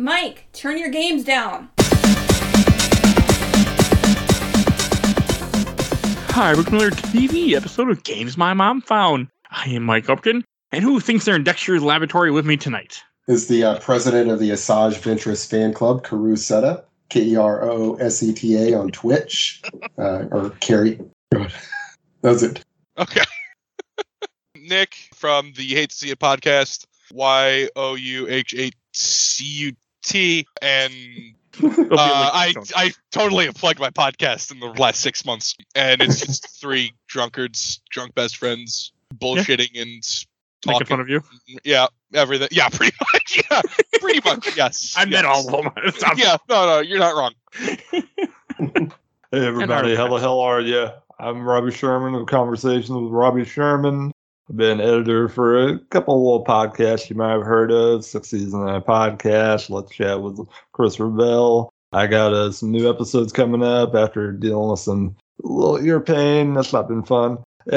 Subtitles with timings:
[0.00, 1.68] Mike, turn your games down.
[6.30, 9.28] Hi, welcome to another TV episode of Games My Mom Found.
[9.50, 10.42] I am Mike Upton,
[10.72, 13.02] and who thinks they're in Dexter's laboratory with me tonight?
[13.28, 17.62] is the uh, president of the Asajj Ventress fan club, Karu Seta, K E R
[17.62, 19.60] O S E T A on Twitch,
[19.98, 20.98] uh, or Kerry.
[22.22, 22.64] That's it.
[22.96, 23.20] Okay.
[24.56, 29.44] Nick from the You Hate to See It podcast, Y O U H H C
[29.44, 29.72] U
[30.02, 30.92] T, and
[31.60, 32.54] There'll be a uh, I.
[32.76, 36.92] I totally have plugged my podcast in the last six months, and it's just three
[37.08, 40.04] drunkards, drunk best friends, bullshitting and
[40.66, 40.86] making talking.
[40.86, 41.22] fun of you.
[41.64, 42.48] Yeah, everything.
[42.50, 43.42] Yeah, pretty much.
[43.50, 43.60] Yeah,
[44.00, 44.56] pretty much.
[44.56, 44.94] Yes.
[44.96, 45.26] I met yes.
[45.26, 45.92] all of them.
[46.16, 47.34] Yeah, no, no, you're not wrong.
[49.32, 50.88] Hey everybody, how the hell are you?
[51.18, 54.12] I'm Robbie Sherman of Conversations with Robbie Sherman.
[54.54, 58.04] Been editor for a couple of podcasts you might have heard of.
[58.04, 59.70] Six Season podcast.
[59.70, 60.40] Let's chat with
[60.72, 61.72] Chris Revell.
[61.92, 66.54] I got uh, some new episodes coming up after dealing with some little ear pain.
[66.54, 67.38] That's not been fun.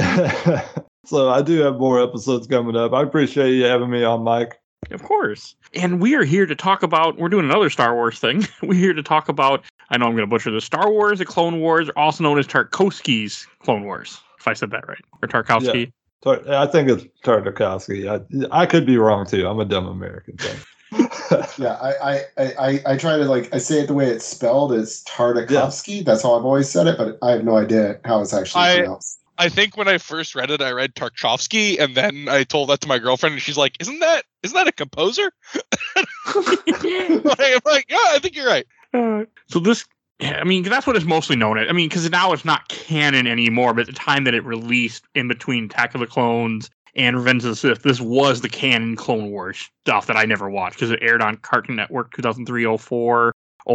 [1.06, 2.94] so I do have more episodes coming up.
[2.94, 4.60] I appreciate you having me on, Mike.
[4.92, 5.56] Of course.
[5.74, 8.46] And we are here to talk about, we're doing another Star Wars thing.
[8.62, 11.26] We're here to talk about, I know I'm going to butcher this, Star Wars, the
[11.26, 15.04] Clone Wars, also known as Tarkovsky's Clone Wars, if I said that right.
[15.22, 15.86] Or Tarkovsky.
[15.86, 15.94] Tar-
[16.26, 18.08] I think it's Tartakovsky.
[18.10, 19.48] I, I could be wrong too.
[19.48, 20.38] I'm a dumb American.
[21.58, 24.26] Yeah, I, I, I, I, I try to like I say it the way it's
[24.26, 24.74] spelled.
[24.74, 26.06] It's Tartakovsky.
[26.06, 28.76] That's how I've always said it, but I have no idea how it's actually I-
[28.82, 29.20] pronounced.
[29.36, 32.82] I think when I first read it, I read Tarkovsky, and then I told that
[32.82, 35.32] to my girlfriend, and she's like, "Isn't that isn't that a composer?"
[36.28, 37.22] I'm
[37.66, 39.93] like, "Yeah, I think you're right." Uh, so this, yeah,
[40.24, 41.68] I mean, that's what it's mostly known as.
[41.70, 45.06] I mean, because now it's not canon anymore, but at the time that it released
[45.16, 48.96] in between Attack of the Clones and Revenge of the Sith, this was the canon
[48.96, 53.34] Clone Wars stuff that I never watched because it aired on Cartoon Network 2003, 04,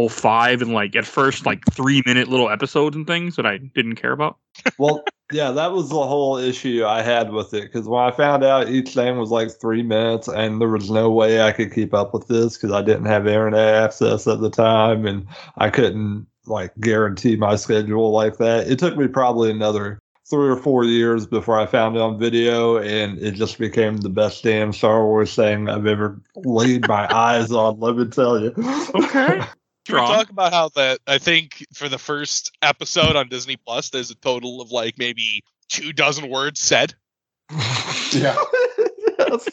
[0.09, 3.95] 05, and like at first, like three minute little episodes and things that I didn't
[3.95, 4.37] care about.
[4.77, 8.43] well, yeah, that was the whole issue I had with it because when I found
[8.43, 11.93] out each thing was like three minutes and there was no way I could keep
[11.93, 16.25] up with this because I didn't have internet access at the time and I couldn't
[16.45, 18.67] like guarantee my schedule like that.
[18.67, 22.77] It took me probably another three or four years before I found it on video
[22.77, 27.51] and it just became the best damn Star Wars thing I've ever laid my eyes
[27.51, 28.53] on, let me tell you.
[28.57, 29.39] Okay.
[29.39, 29.45] Can we
[29.85, 30.07] Strong.
[30.07, 30.99] talk about how that?
[31.07, 35.43] I think for the first episode on Disney Plus, there's a total of like maybe
[35.67, 36.93] two dozen words said.
[38.11, 38.35] Yeah.
[39.19, 39.49] yes.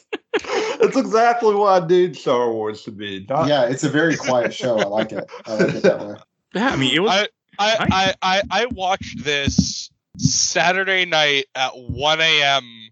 [0.80, 3.26] It's exactly what I need Star Wars to be.
[3.28, 4.78] Not, Yeah, it's a very quiet show.
[4.78, 5.30] I like it.
[5.46, 6.14] I like it that way.
[6.54, 7.10] Yeah, I mean, it was.
[7.10, 7.90] I I, Nice.
[7.90, 12.90] I, I I watched this Saturday night at 1 a.m.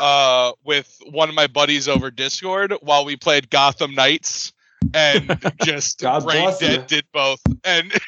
[0.00, 4.52] uh with one of my buddies over Discord while we played Gotham Knights
[4.94, 6.86] and just brain dead you.
[6.86, 7.92] did both and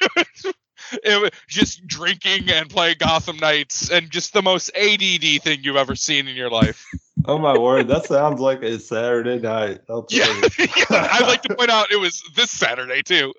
[0.92, 5.76] it was just drinking and playing Gotham Knights and just the most ADD thing you've
[5.76, 6.84] ever seen in your life.
[7.26, 9.80] Oh my word, that sounds like a Saturday night.
[9.88, 10.66] I'll tell Yeah, you.
[10.90, 13.32] yeah, I'd like to point out it was this Saturday too.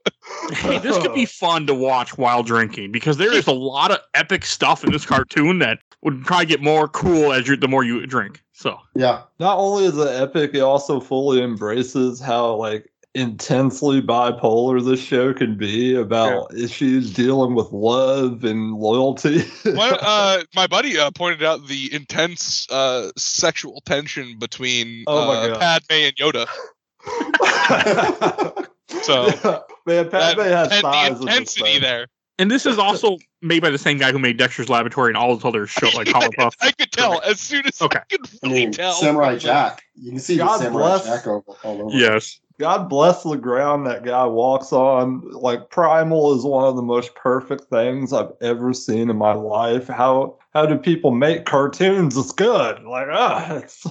[0.54, 4.00] hey, this could be fun to watch while drinking because there is a lot of
[4.14, 7.84] epic stuff in this cartoon that would probably get more cool as you the more
[7.84, 8.42] you drink.
[8.54, 14.84] So Yeah, Not only is it epic, it also fully embraces how like intensely bipolar
[14.86, 19.42] this show can be about issues dealing with love and loyalty.
[19.64, 25.36] One, uh, my buddy uh, pointed out the intense uh, sexual tension between Oh my
[25.36, 25.60] uh, God.
[25.60, 26.48] Padme and Yoda.
[29.02, 29.26] So
[29.86, 31.82] man, Padme has and thighs the intensity thing.
[31.82, 32.08] there.
[32.40, 35.34] and this is also made by the same guy who made Dexter's Laboratory and all
[35.36, 36.54] those other shows like Powerpuff.
[36.62, 38.00] I could tell as soon as Okay.
[38.00, 38.94] I could I mean, tell.
[38.94, 39.84] Samurai Jack.
[39.96, 41.96] You can see God the Samurai bless- Jack all, all over.
[41.98, 42.40] yes.
[42.58, 45.30] God bless the ground that guy walks on.
[45.32, 49.88] Like Primal is one of the most perfect things I've ever seen in my life.
[49.88, 52.16] How how do people make cartoons?
[52.16, 52.84] It's good.
[52.84, 53.86] Like ah, it's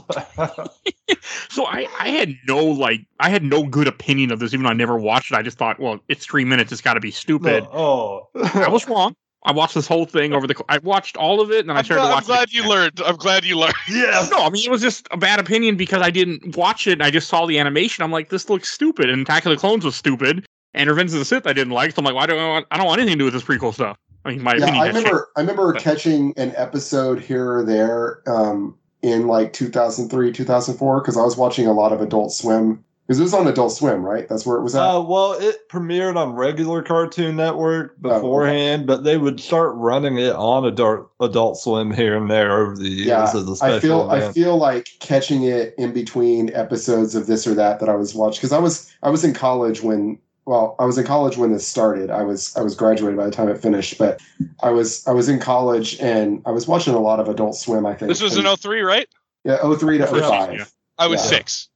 [1.50, 4.70] So I, I had no like I had no good opinion of this even though
[4.70, 5.36] I never watched it.
[5.36, 7.64] I just thought, well, it's three minutes, it's gotta be stupid.
[7.70, 8.28] oh.
[8.34, 9.14] I was wrong.
[9.46, 11.80] I watched this whole thing over the I watched all of it and then I
[11.80, 13.00] I'm, started glad, I'm glad it you learned.
[13.04, 13.74] I'm glad you learned.
[13.90, 14.26] Yeah.
[14.30, 16.92] No, I mean it was just a bad opinion because I didn't watch it.
[16.94, 18.02] and I just saw the animation.
[18.02, 19.10] I'm like, this looks stupid.
[19.10, 20.46] And Attack of the Clones was stupid.
[20.72, 21.90] And Revenge of the Sith I didn't like.
[21.92, 22.66] So I'm like, why do I want?
[22.70, 23.96] I don't want anything to do with this prequel stuff.
[24.24, 24.82] I mean, my Yeah, opinion.
[24.82, 25.28] I has remember.
[25.36, 31.16] I remember But- catching an episode here or there um, in like 2003, 2004, because
[31.18, 34.26] I was watching a lot of Adult Swim Because it was on Adult Swim, right?
[34.28, 34.80] That's where it was at.
[34.82, 38.16] Uh, well, it premiered on regular Cartoon Network Oh, okay.
[38.16, 42.76] beforehand, but they would start running it on Adult Adult Swim here and there over
[42.76, 46.50] the years Yeah, as a special I feel I feel like catching it in between
[46.54, 49.34] episodes of this or that that I was watching because I was I was in
[49.34, 53.18] college when well I was in college when this started I was I was graduated
[53.18, 54.18] by the time it finished but
[54.62, 57.84] I was I was in college and I was watching a lot of Adult Swim
[57.84, 59.08] I think This was and- in 03, right?
[59.44, 60.64] yeah 03 to First 05 yeah.
[60.98, 61.26] I was Yeah.
[61.38, 61.68] six.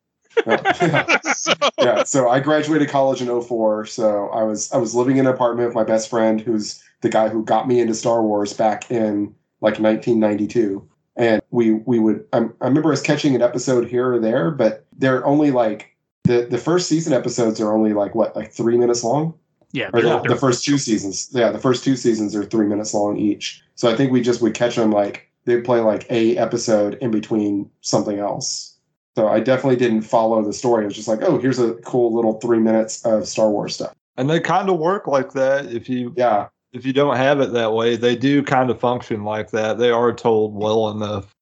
[0.46, 1.18] Yeah.
[1.34, 3.86] so, yeah, so I graduated college in 04.
[3.86, 7.08] So I was I was living in an apartment with my best friend, who's the
[7.08, 10.86] guy who got me into Star Wars back in like 1992.
[11.16, 14.86] And we we would I, I remember us catching an episode here or there, but
[14.96, 19.02] they're only like the the first season episodes are only like what like three minutes
[19.02, 19.34] long.
[19.72, 22.94] Yeah, Or the, the first two seasons, yeah, the first two seasons are three minutes
[22.94, 23.62] long each.
[23.74, 27.10] So I think we just would catch them like they'd play like a episode in
[27.10, 28.67] between something else.
[29.18, 30.84] So I definitely didn't follow the story.
[30.84, 33.92] It was just like, oh, here's a cool little three minutes of Star Wars stuff.
[34.16, 35.66] and they kind of work like that.
[35.66, 39.24] If you Yeah, if you don't have it that way, they do kind of function
[39.24, 39.76] like that.
[39.78, 41.34] They are told well enough.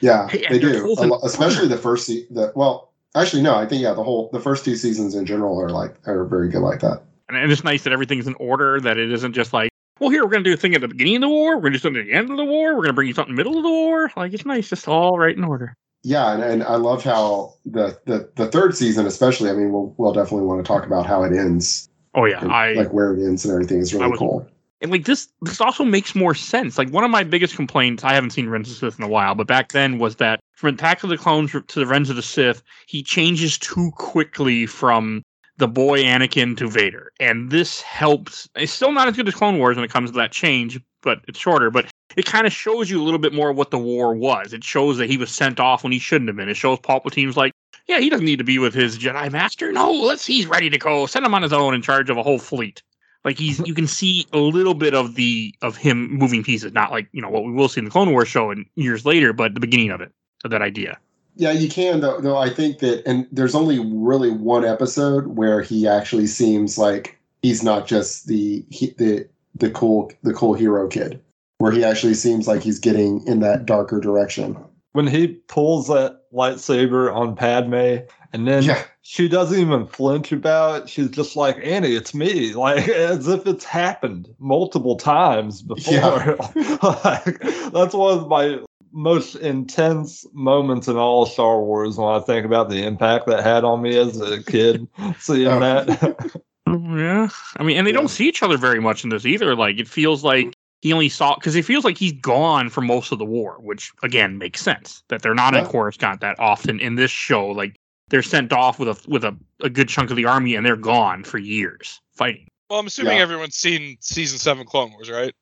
[0.00, 0.84] yeah, Hey, they do.
[0.98, 4.28] A lo- especially the first se- the well, actually no, I think yeah, the whole
[4.32, 7.04] the first two seasons in general are like are very good like that.
[7.28, 8.80] and, and it's nice that everything's in order.
[8.80, 9.70] That it isn't just like,
[10.00, 11.54] well, here we're gonna do a thing at the beginning of the war.
[11.54, 12.74] We're gonna do something at the end of the war.
[12.74, 14.10] We're gonna bring you something in the middle of the war.
[14.16, 15.76] Like it's nice, just all right in order.
[16.04, 19.50] Yeah, and, and I love how the, the the third season, especially.
[19.50, 22.52] I mean, we'll we'll definitely want to talk about how it ends, Oh yeah, and,
[22.52, 24.46] I like where it ends and everything is really cool.
[24.80, 28.12] and like this this also makes more sense like one of my biggest complaints i
[28.12, 30.74] haven't seen Revenge of the sith in a while but back then was that from
[30.74, 35.22] attack of the clones to the Revenge of the sith he changes too quickly from
[35.56, 39.58] the boy anakin to vader and this helps it's still not as good as clone
[39.58, 41.86] wars when it comes to that change but it's shorter but
[42.16, 44.52] it kind of shows you a little bit more of what the war was.
[44.52, 46.48] It shows that he was sent off when he shouldn't have been.
[46.48, 47.52] It shows palpatine's like
[47.88, 49.72] yeah he doesn't need to be with his jedi master.
[49.72, 51.06] No let's he's ready to go.
[51.06, 52.82] Send him on his own in charge of a whole fleet.
[53.24, 56.90] Like he's you can see a little bit of the of him moving pieces not
[56.90, 59.32] like you know what we will see in the clone wars show and years later
[59.32, 60.12] but the beginning of it
[60.44, 60.98] of that idea.
[61.36, 62.20] Yeah, you can though.
[62.20, 67.18] Though I think that, and there's only really one episode where he actually seems like
[67.42, 71.20] he's not just the he, the the cool the cool hero kid,
[71.62, 74.56] where he actually seems like he's getting in that darker direction.
[74.92, 80.82] When he pulls that lightsaber on Padme, and then Yeah, she doesn't even flinch about
[80.82, 80.88] it.
[80.88, 82.52] She's just like, Annie, it's me.
[82.66, 86.36] Like, as if it's happened multiple times before.
[87.04, 87.40] like,
[87.72, 88.58] that's one of my
[88.92, 93.42] most intense moments in all of Star Wars when I think about the impact that
[93.42, 94.86] had on me as a kid
[95.18, 95.60] seeing Oh.
[95.60, 96.40] that.
[96.66, 97.28] yeah
[97.58, 97.96] i mean and they Yeah.
[97.98, 101.08] don't see each other very much in this either like it feels like he only
[101.08, 104.60] saw because it feels like he's gone for most of the war which again makes
[104.60, 105.70] sense that they're not in Yeah.
[105.70, 107.76] coruscant that often in this show like
[108.08, 110.76] they're sent off with a with a, a good chunk of the army and they're
[110.76, 113.22] gone for years fighting well, I'm assuming Yeah.
[113.22, 115.34] everyone's seen season seven Clone Wars, right?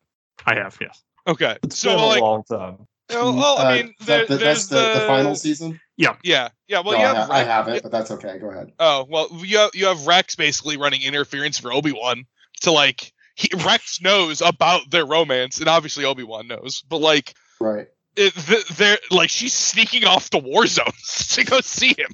[0.46, 1.56] i have yes Okay.
[1.62, 2.86] It's so, been a like, long time.
[3.10, 5.78] well, well, I Uh, mean, is there, that that's the, the final season.
[5.98, 6.48] Yeah, yeah.
[6.66, 6.80] Yeah.
[6.80, 8.38] Well, no, you I, have ha- I Rex- haven't, but that's okay.
[8.38, 8.72] Go ahead.
[8.78, 12.24] Oh well, you have, you have Rex basically running interference for Obi Wan
[12.62, 17.34] to like he, Rex knows about their romance, and obviously Obi Wan knows, but like
[17.60, 17.88] Right.
[18.16, 22.10] it, th- they're like she's sneaking off to war zones to go see him.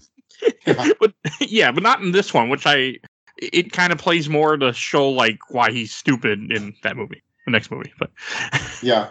[1.00, 2.98] but yeah, but not in this one, which I
[3.38, 7.50] it kind of plays more to show like why he's stupid in that movie, the
[7.52, 7.92] next movie.
[7.98, 8.10] But
[8.82, 9.10] Yeah.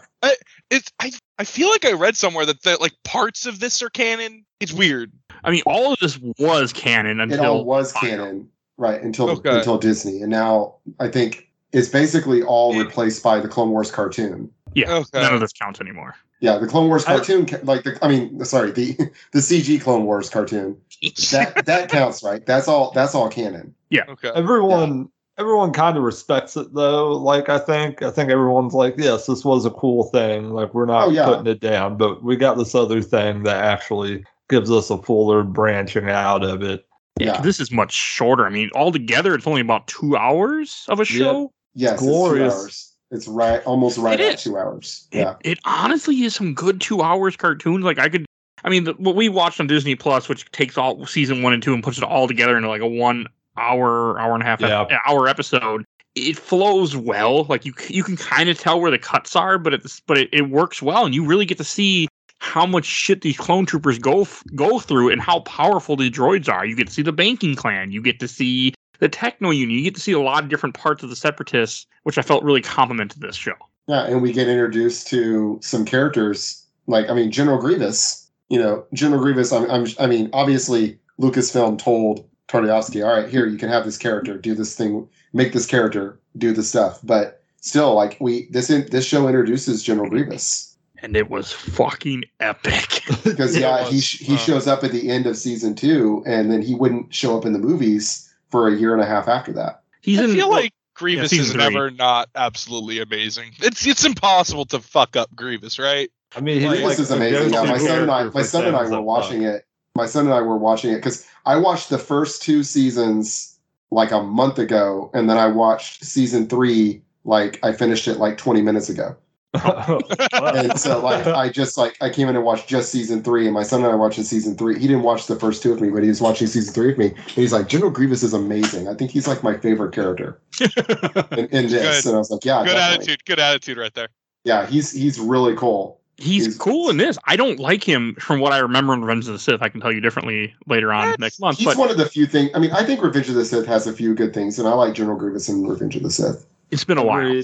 [0.71, 3.89] It's I I feel like I read somewhere that the, like parts of this are
[3.89, 4.45] canon.
[4.59, 5.11] It's weird.
[5.43, 8.99] I mean, all of this was canon It until all was canon, right?
[9.01, 9.57] Until Okay.
[9.57, 11.44] until Disney, and now I think
[11.75, 12.81] it's basically all Yeah.
[12.83, 14.49] replaced by the Clone Wars cartoon.
[14.73, 15.21] yeah, Okay.
[15.21, 16.15] none of this counts anymore.
[16.41, 18.95] Yeah, the Clone Wars cartoon, ca- like the, I mean, sorry, the
[19.33, 20.77] the CG Clone Wars cartoon.
[21.31, 22.45] That that counts, right?
[22.45, 22.91] That's all.
[22.95, 23.73] That's all canon.
[23.89, 24.03] Yeah.
[24.09, 24.31] Okay.
[24.35, 27.11] Everyone everyone kind of respects it though.
[27.11, 30.49] Like I think I think everyone's like, yes, this was a cool thing.
[30.51, 31.25] Like we're not Oh, yeah.
[31.25, 35.43] putting it down, but we got this other thing that actually gives us a fuller
[35.43, 36.85] branching out of it.
[37.19, 37.41] Yeah, 'cause Yeah.
[37.41, 38.45] this is much shorter.
[38.45, 41.51] I mean, altogether, it's only about two hours of a show.
[41.75, 42.53] Yes, Glorious.
[42.53, 42.91] it's two hours.
[43.11, 44.43] It's right, almost right It at is.
[44.43, 45.07] two hours.
[45.11, 47.83] It, Yeah, it honestly is some good two hours cartoons.
[47.85, 48.25] Like I could,
[48.63, 51.61] I mean, the, what we watched on Disney Plus, which takes all season one and
[51.61, 53.27] two and puts it all together into like a one
[53.57, 54.85] hour, hour and a half, Yeah.
[55.05, 55.85] hour episode.
[56.15, 57.43] It flows well.
[57.45, 60.29] Like you, you can kind of tell where the cuts are, but it's but it,
[60.33, 62.07] it works well, and you really get to see
[62.39, 66.47] how much shit these clone troopers go f- go through and how powerful the droids
[66.51, 66.65] are.
[66.65, 67.91] You get to see the banking clan.
[67.91, 69.77] You get to see the techno union.
[69.77, 72.43] You get to see a lot of different parts of the separatists, which I felt
[72.43, 73.53] really complimented this show.
[73.87, 78.29] yeah, and we get introduced to some characters like I mean General Grievous.
[78.49, 79.51] You know, General Grievous.
[79.51, 83.97] I'm, I'm I mean, obviously Lucasfilm told Tartakovsky, all right, here you can have this
[83.97, 86.99] character, do this thing, make this character do the stuff.
[87.03, 90.75] But still, like we this in, this show introduces General Grievous
[91.05, 93.03] and it was fucking epic.
[93.23, 95.75] because It yeah, he was, sh- he uh, shows up at the end of season
[95.75, 99.05] two, and then he wouldn't show up in the movies for a year and a
[99.05, 99.81] half after that.
[100.01, 101.63] He's I in feel well, like Grievous season is three.
[101.63, 103.51] never not absolutely amazing.
[103.59, 106.09] It's it's impossible to fuck up Grievous, right?
[106.35, 107.53] I mean, he's Grievous like is amazing.
[107.53, 109.55] Yeah, my son and I, my son and I were watching Buck.
[109.55, 109.65] it.
[109.95, 113.57] My son and I were watching it because I watched the first two seasons
[113.91, 117.01] like a month ago, and then I watched season three.
[117.23, 119.15] Like I finished it like 20 minutes ago,
[119.63, 123.53] and so like I just like I came in and watched just season three, and
[123.53, 124.79] my son and I watched season three.
[124.79, 126.97] He didn't watch the first two with me, but he was watching season three with
[126.97, 128.87] me, and he's like, General Grievous is amazing.
[128.87, 132.03] I think he's like my favorite character in, in this.
[132.03, 132.05] Good.
[132.07, 132.95] And I was like, yeah, Good definitely.
[132.95, 134.09] attitude, good attitude right there.
[134.43, 135.99] Yeah, he's he's really cool.
[136.17, 137.17] he's, he's- cool in this.
[137.25, 139.61] I don't like him from what I remember in Revenge of the Sith.
[139.61, 141.19] I can tell you differently later on What?
[141.19, 141.57] next month.
[141.57, 142.51] He's But one of the few things.
[142.53, 144.71] I mean, I think Revenge of the Sith has a few good things, and I
[144.73, 146.45] like General Grievous in Revenge of the Sith.
[146.71, 147.41] it's been a while.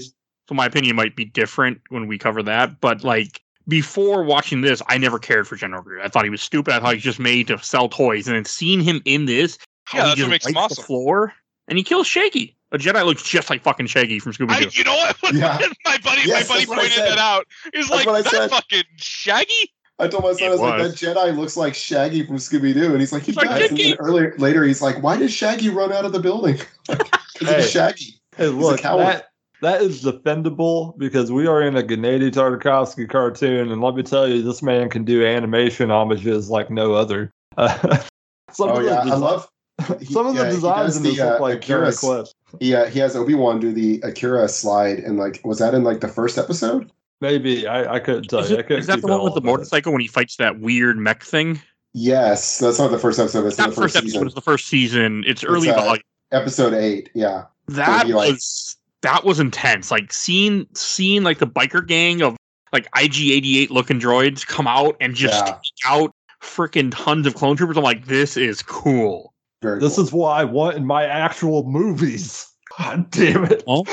[0.52, 0.56] Agreed.
[0.56, 2.80] So my opinion might be different when we cover that.
[2.80, 6.04] But like before watching this, I never cared for General Grievous.
[6.06, 6.74] I thought he was stupid.
[6.74, 8.26] I thought he was just made to sell toys.
[8.26, 10.80] And then seeing him in this, how Yeah, he just makes him awesome.
[10.80, 11.32] the floor
[11.68, 12.56] and he kills Shaggy.
[12.72, 14.68] A Jedi looks just like fucking Shaggy from Scooby Doo.
[14.72, 15.16] you know what?
[15.34, 15.58] Yeah.
[15.84, 17.46] my buddy, Yes, my buddy that's what I pointed that out.
[17.74, 18.50] He's That's like, what that said.
[18.50, 19.72] fucking Shaggy.
[19.98, 20.94] I told my son, It I was like, that.
[20.96, 23.68] Jedi looks like Shaggy from Scooby Doo, and he's like, he He's like, does.
[23.70, 26.58] And then earlier, later, he's like, why did Shaggy run out of the building?
[26.88, 27.60] Because Hey.
[27.62, 28.20] it's Shaggy.
[28.36, 29.06] Hey, a look, coward.
[29.06, 29.31] that
[29.62, 34.28] that is defendable because we are in a Gennady Tartakovsky cartoon, and let me tell
[34.28, 37.32] you, this man can do animation homages like no other.
[37.56, 37.78] Uh,
[38.52, 39.48] some Oh of the yeah, I desi- love.
[40.00, 41.84] he- some of the yeah, he designs does in this the, look uh, like Akira
[41.92, 42.34] Jonny Quest.
[42.60, 45.84] He uh, he has Obi Wan do the Akira slide, and like, was that in
[45.84, 46.90] like the first episode?
[47.20, 48.56] Maybe I, I couldn't tell Is, you.
[48.56, 49.46] I it, couldn't is that the it one with the up it.
[49.46, 51.62] motorcycle when he fights that weird mech thing?
[51.94, 53.42] Yes, that's not the first episode.
[53.42, 54.10] That's Not the the first first episode.
[54.12, 54.26] season.
[54.26, 55.24] It's the first season.
[55.26, 56.02] It's early uh, volume.
[56.32, 57.10] Episode eight.
[57.14, 57.44] Yeah.
[57.68, 59.90] That he, like- was that was intense.
[59.90, 62.36] Like seeing seeing like the biker gang of
[62.72, 65.58] like IG88 looking droids come out and just Yeah.
[65.86, 67.76] out freaking tons of clone troopers.
[67.76, 69.34] I'm like, this is cool.
[69.62, 69.78] Very.
[69.78, 70.04] This cool.
[70.04, 72.48] is what I want in my actual movies.
[72.78, 73.62] God damn it!
[73.66, 73.84] Oh.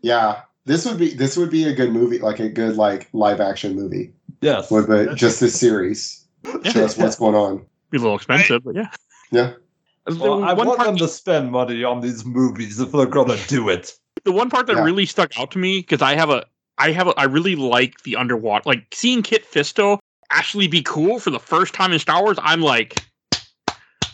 [0.00, 3.40] Yeah, this would be this would be a good movie, like a good like live
[3.40, 4.14] action movie.
[4.40, 4.70] Yes.
[4.70, 6.26] Would uh, but just this series
[6.64, 7.66] show us what's going on.
[7.90, 8.88] Be a little expensive, but yeah.
[9.30, 9.52] Yeah.
[10.06, 13.92] Well, I want them to spend money on these movies if they're gonna do it.
[14.24, 14.84] The one part that Yeah.
[14.84, 16.44] really stuck out to me because I have a
[16.78, 19.98] I have a I really like the underwater like seeing Kit Fisto
[20.30, 22.38] actually be cool for the first time in Star Wars.
[22.42, 23.04] I'm like,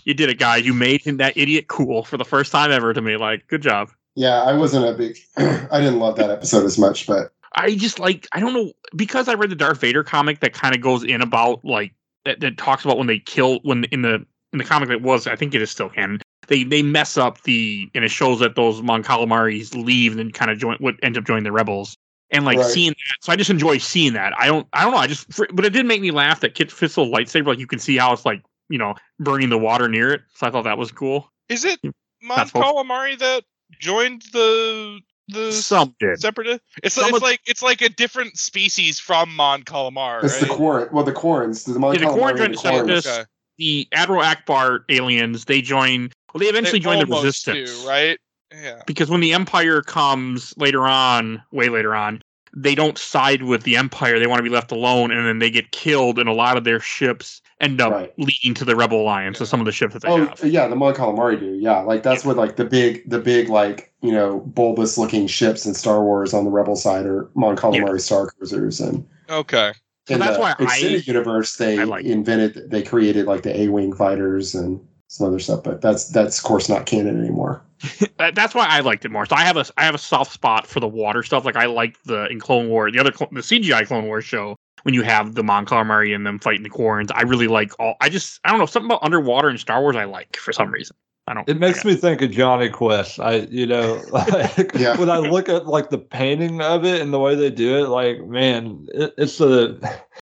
[0.04, 0.66] you did it, guys.
[0.66, 3.16] You made him that idiot cool for the first time ever to me.
[3.16, 3.90] Like, good job.
[4.16, 5.16] Yeah, I wasn't a big.
[5.36, 9.28] I didn't love that episode as much, but I just like I don't know because
[9.28, 12.58] I read the Darth Vader comic that kind of goes in about like that, that
[12.58, 15.54] talks about when they kill when in the in the comic that was I think
[15.54, 19.02] it is still canon they they mess up the and it shows that those Mon
[19.02, 21.96] Calamaris leave and then kind of join what end up joining the rebels
[22.30, 22.66] and like Right.
[22.66, 25.32] seeing that so I just enjoy seeing that I don't I don't know I just
[25.32, 27.96] fr- but it did make me laugh that Kit Fisto lightsaber like you can see
[27.96, 30.92] how it's like you know burning the water near it so I thought that was
[30.92, 31.80] cool Is it
[32.22, 33.44] Mon Calamari that
[33.78, 36.60] joined the the some did separatist?
[36.82, 40.46] It's, Some it's of- like it's like a different species from Mon Calamar, it's the
[40.46, 40.56] right?
[40.56, 40.88] Quarren.
[40.92, 43.10] Well, the Quarrens, the Mon Yeah, the Calamari Quarren and joined the the Separatists.
[43.18, 43.24] Okay.
[43.58, 48.18] the Admiral Ackbar aliens they join well they eventually They join the resistance do, right?
[48.52, 48.82] Yeah.
[48.86, 52.22] because when the empire comes later on way later on
[52.56, 55.50] they don't side with the empire they want to be left alone and then they
[55.52, 58.12] get killed and a lot of their ships end up Right.
[58.18, 59.44] leading to the rebel alliance Yeah.
[59.44, 61.52] of some of the ships that they Oh have yeah, the Mon Calamari do.
[61.60, 65.64] Yeah, like that's what like the big, the big like you know bulbous looking ships
[65.64, 69.72] in Star Wars on the Rebel side are Mon Calamari Star Cruisers, and Okay.
[70.08, 72.10] So in that's the why I- extended universe they I like it.
[72.10, 74.80] invented, they created like the A wing fighters and
[75.10, 77.62] some other stuff, but that's that's of course not canon anymore.
[78.18, 80.66] that's why i liked it more so i have a i have a soft spot
[80.66, 83.86] for the water stuff like i like the in clone war the other the cgi
[83.86, 87.22] clone wars show when you have the Mon Calamari and them fighting the Quarrens, I
[87.22, 87.96] really like all.
[88.00, 89.96] I just I don't know something about underwater in Star Wars.
[89.96, 90.96] I like for some reason.
[91.26, 91.48] I don't.
[91.48, 93.20] It makes me think of Jonny Quest.
[93.20, 94.96] I, you know, like, Yeah.
[94.96, 97.88] when I look at like the painting of it and the way they do it,
[97.88, 99.78] like man, it, it's a,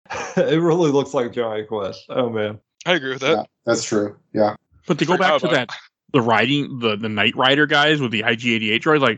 [0.37, 2.05] it really looks like Jonny Quest.
[2.09, 3.37] Oh man, I agree with that.
[3.37, 4.17] Yeah, that's true.
[4.33, 4.55] Yeah,
[4.87, 5.69] But oh, to go back to that,
[6.11, 9.17] the riding, the the Knight Rider guys with the IG88 droid, like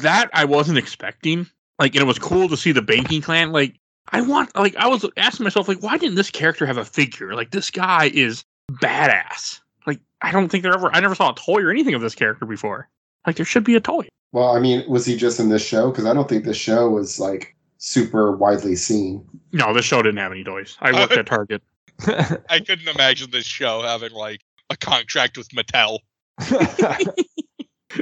[0.00, 1.46] that, I wasn't expecting.
[1.78, 3.52] Like, and it was cool to see the banking clan.
[3.52, 3.74] Like,
[4.10, 7.34] I want, like, I was asking myself, like, why didn't this character have a figure?
[7.34, 9.60] Like, this guy is badass.
[9.86, 12.14] Like, I don't think there ever, I never saw a toy or anything of this
[12.14, 12.88] character before.
[13.26, 14.06] Like, there should be a toy.
[14.32, 15.90] Well, I mean, was he just in this show?
[15.90, 19.24] Because I don't think this show was like super widely seen.
[19.52, 20.76] No, this show didn't have any toys.
[20.80, 21.62] I worked at Target.
[22.06, 24.40] I couldn't imagine this show having like
[24.72, 25.98] a contract with Mattel.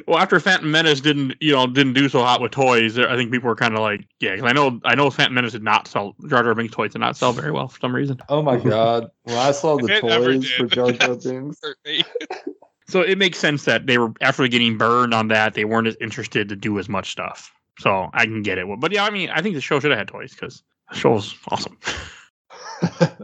[0.06, 3.32] Well, after Phantom Menace didn't, you know, didn't do so hot with toys, I think
[3.32, 5.88] people were kind of like, yeah, 'cause I know, I know, Phantom Menace did not
[5.88, 8.16] sell Jar Jar Binks toys did not sell very well for some reason.
[8.28, 9.10] oh my god!
[9.24, 10.72] When I saw the It never toys for did.
[10.72, 11.60] Jar Jar Binks,
[12.86, 15.96] So it makes sense that they were after getting burned on that, they weren't as
[16.00, 17.50] interested to do as much stuff.
[17.80, 19.98] So I can get it, but yeah, I mean, I think the show should have
[19.98, 21.76] had toys because the show's awesome.
[22.82, 23.16] I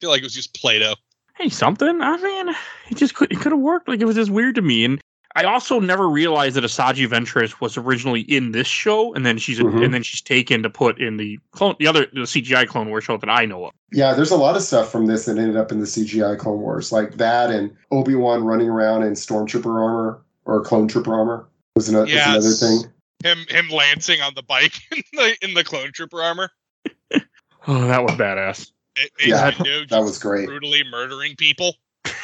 [0.00, 0.94] feel like it was just Play-Doh.
[1.40, 2.00] Hey, something.
[2.02, 2.54] I mean,
[2.90, 3.88] it just could it could have worked.
[3.88, 5.00] Like it was just weird to me, and
[5.34, 9.58] I also never realized that Asajj Ventress was originally in this show, and then she's
[9.58, 9.82] Mhm.
[9.82, 13.04] and then she's taken to put in the clone, the other the CGI Clone Wars
[13.04, 13.72] show that I know of.
[13.90, 16.60] Yeah, there's a lot of stuff from this that ended up in the CGI Clone
[16.60, 21.46] Wars, like that and Obi Wan running around in stormtrooper armor or clone trooper armor
[21.74, 22.92] was another, was another thing.
[23.24, 26.50] Him him lancing on the bike in the in the clone trooper armor.
[27.66, 28.70] Oh, that was badass.
[29.02, 29.50] It, Yeah,
[29.88, 30.46] That was great.
[30.46, 31.74] brutally murdering people.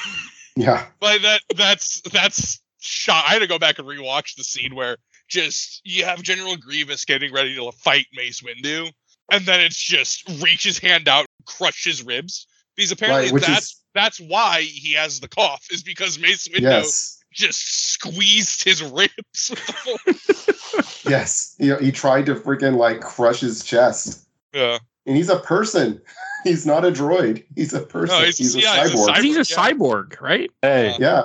[0.58, 3.24] Yeah, But that that's that's shot.
[3.28, 4.96] I had to go back and rewatch the scene where
[5.28, 8.90] just you have General Grievous getting ready to fight Mace Windu,
[9.30, 12.46] and then it's just reach his hand out, crush his ribs.
[12.74, 13.42] Because apparently right.
[13.42, 18.64] That's is that's why he has the cough, is because Mace Windu yes, just squeezed
[18.64, 21.04] his ribs with the force.
[21.04, 21.54] yes.
[21.58, 24.78] You know, he tried to freaking like crush his chest, yeah.
[25.06, 26.00] And he's a person.
[26.44, 27.42] He's not a droid.
[27.56, 28.22] He's a person.
[28.22, 29.08] he's- he's, a yeah, he's a cyborg.
[29.08, 29.22] cyborg.
[29.22, 29.70] He's a yeah.
[29.72, 30.50] cyborg, right?
[30.62, 31.22] hey, yeah,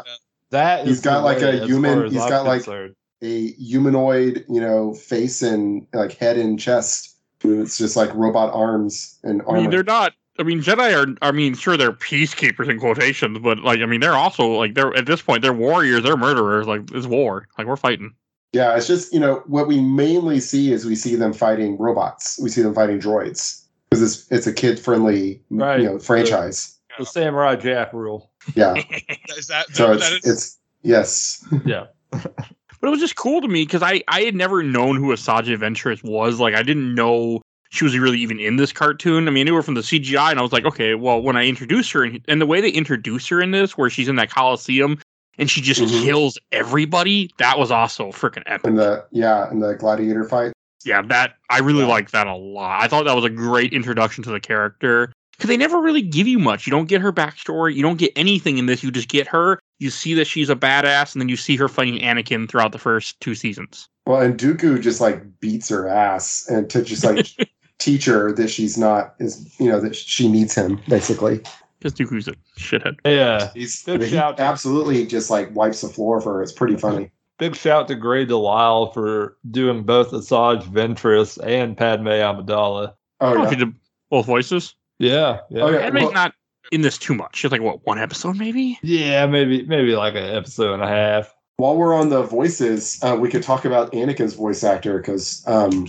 [0.49, 2.95] That he's got like a human- far as he's I'm got like- concerned.
[3.21, 7.15] a humanoid, you know, face and like head and chest.
[7.43, 9.69] It's just like robot arms and I mean, armor.
[9.71, 10.13] they're not.
[10.39, 11.15] I mean, Jedi are.
[11.21, 14.95] I mean, sure, they're peacekeepers in quotations, but like, I mean, they're also like they're
[14.95, 16.65] at this point they're warriors, they're murderers.
[16.65, 17.47] Like it's war.
[17.59, 18.15] Like we're fighting.
[18.53, 22.39] Yeah, it's just you know what we mainly see is we see them fighting robots.
[22.41, 23.60] We see them fighting droids
[23.91, 25.81] because it's it's a kid friendly Right.
[25.81, 26.77] you know franchise.
[26.97, 28.31] the Samurai Jack rule.
[28.55, 30.25] Yeah, Is that, is that so it's that is?
[30.25, 34.63] it's yes, Yeah, But it was just cool to me because I I had never
[34.63, 36.39] known who Asajj Ventress was.
[36.39, 39.27] Like I didn't know she was really even in this cartoon.
[39.27, 41.37] I mean, I knew her from the CGI, and I was like, okay, well, when
[41.37, 44.17] I introduced her, and, and the way they introduce her in this, where she's in
[44.17, 44.99] that Coliseum
[45.37, 46.03] and she just Mhm.
[46.03, 48.67] kills everybody, that was also freaking epic.
[48.67, 50.51] and the yeah and the gladiator fight.
[50.85, 51.87] Yeah, that I really Yeah.
[51.87, 52.81] liked that a lot.
[52.81, 56.27] I thought that was a great introduction to the character because they never really give
[56.27, 56.67] you much.
[56.67, 57.75] You don't get her backstory.
[57.75, 58.83] You don't get anything in this.
[58.83, 59.59] You just get her.
[59.79, 62.77] You see that she's a badass, and then you see her fighting Anakin throughout the
[62.77, 63.87] first two seasons.
[64.05, 67.27] Well, and Dooku just like beats her ass and to just like
[67.79, 71.41] teach her that she's not is you know that she needs him basically.
[71.79, 72.97] Because Dooku's a shithead.
[73.05, 73.49] yeah.
[73.55, 76.43] He's Good he absolutely just like wipes the floor for her.
[76.43, 77.09] It's pretty funny.
[77.41, 82.93] Big shout to Grey DeLisle for doing both Asajj Ventress and Padme Amidala.
[83.19, 83.49] Oh Oh, yeah.
[83.49, 83.73] she did
[84.11, 84.75] both voices.
[84.99, 85.79] Yeah, yeah, Oh, yeah.
[85.81, 86.33] Padme's well- not
[86.71, 87.35] in this too much.
[87.37, 88.77] She's like what one episode maybe.
[88.83, 91.33] Yeah, maybe maybe like an episode and a half.
[91.57, 95.87] While we're on the voices, uh, we could talk about Anakin's voice actor because um,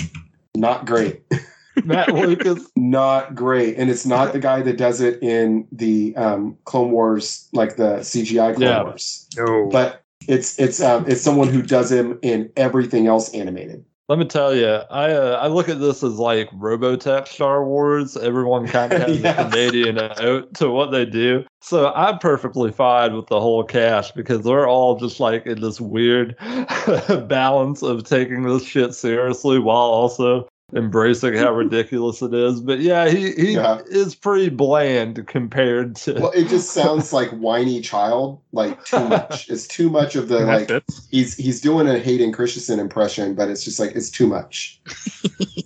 [0.56, 1.20] not great,
[1.84, 2.66] Mat Lucas.
[2.76, 7.48] not great, and it's not the guy that does it in the um, Clone Wars,
[7.52, 8.82] like the CGI Clone Yeah.
[8.84, 9.68] Wars, No.
[9.70, 13.84] but it's it's um, it's someone who does him in everything else animated.
[14.08, 18.16] Let me tell you, I uh, I look at this as like Robotech Star Wars.
[18.16, 19.38] Everyone kind of has Yes.
[19.38, 21.44] a Canadian out to what they do.
[21.60, 25.80] So I'm perfectly fine with the whole cast because they're all just like in this
[25.80, 26.36] weird
[27.28, 32.60] balance of taking this shit seriously while also embracing how ridiculous it is.
[32.60, 33.80] But yeah, he, he Yeah.
[33.86, 39.48] is pretty bland compared to Well, it just sounds like whiny child, like too much.
[39.50, 41.08] It's too much of the that like fits.
[41.10, 44.80] he's he's doing a Hayden Christensen impression, but it's just like it's too much.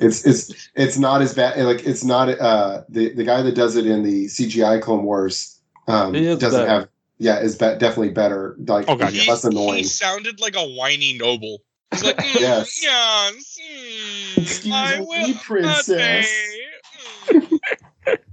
[0.00, 1.58] it's it's it's not as bad.
[1.58, 5.60] Like it's not uh the the guy that does it in the CGI Clone Wars
[5.88, 6.70] um He is doesn't better.
[6.70, 6.88] have
[7.18, 8.56] yeah is be- definitely better.
[8.58, 9.22] Like Oh, God, yeah.
[9.22, 9.78] He, less annoying.
[9.78, 11.62] he sounded like a whiny noble.
[11.92, 12.82] He's like, mm, Yes.
[12.82, 16.28] yes, mm, Excuse I me, will, princess.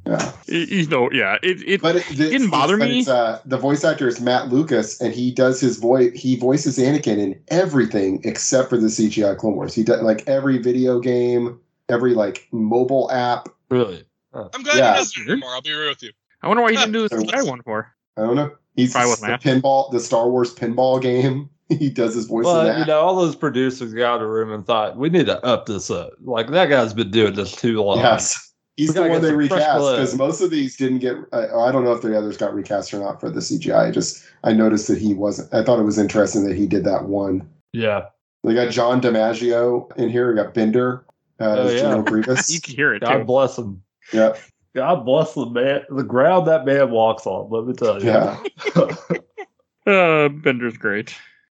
[0.06, 1.38] Yeah, He- He's no, yeah.
[1.42, 3.00] It it but it, it's- didn't bother but me.
[3.00, 6.12] It's, uh, the voice actor is Mat Lucas, and he does his voice.
[6.14, 9.74] He voices Anakin in everything except for the CGI Clone Wars.
[9.74, 13.48] He does like every video game, every like mobile app.
[13.70, 14.04] really.
[14.34, 14.92] I'm glad Yeah.
[14.94, 15.50] he doesn't anymore.
[15.52, 16.12] I'll be real with you.
[16.42, 17.08] I wonder why he didn't do Yeah.
[17.12, 17.88] this guy one for.
[18.18, 18.52] I don't know.
[18.76, 21.50] He's Probably the wasn't pinball, the Star Wars pinball game.
[21.80, 24.66] He does his voice in Well, you know, all those producers got a room and
[24.66, 26.12] thought we need to up this up.
[26.24, 27.98] Like that guy's been doing this too long.
[28.00, 31.16] yes, he's We the gotta one they recast because most of these didn't get.
[31.32, 33.88] Uh, I don't know if the others got recast or not for the CGI.
[33.88, 35.54] I just I noticed that he wasn't.
[35.54, 37.48] I thought it was interesting that he did that one.
[37.74, 38.06] Yeah.
[38.46, 40.30] They got John DiMaggio in here.
[40.30, 41.06] We got Bender
[41.40, 41.80] uh, Oh, as yeah.
[41.82, 42.54] General Grievous.
[42.54, 43.24] You can hear it God too.
[43.24, 43.82] bless him.
[44.12, 44.36] yeah,
[44.76, 45.82] God bless the man.
[45.90, 47.50] The ground that man walks on.
[47.50, 48.10] Let me tell you.
[48.10, 48.44] yeah.
[49.86, 51.14] Uh, Bender's great.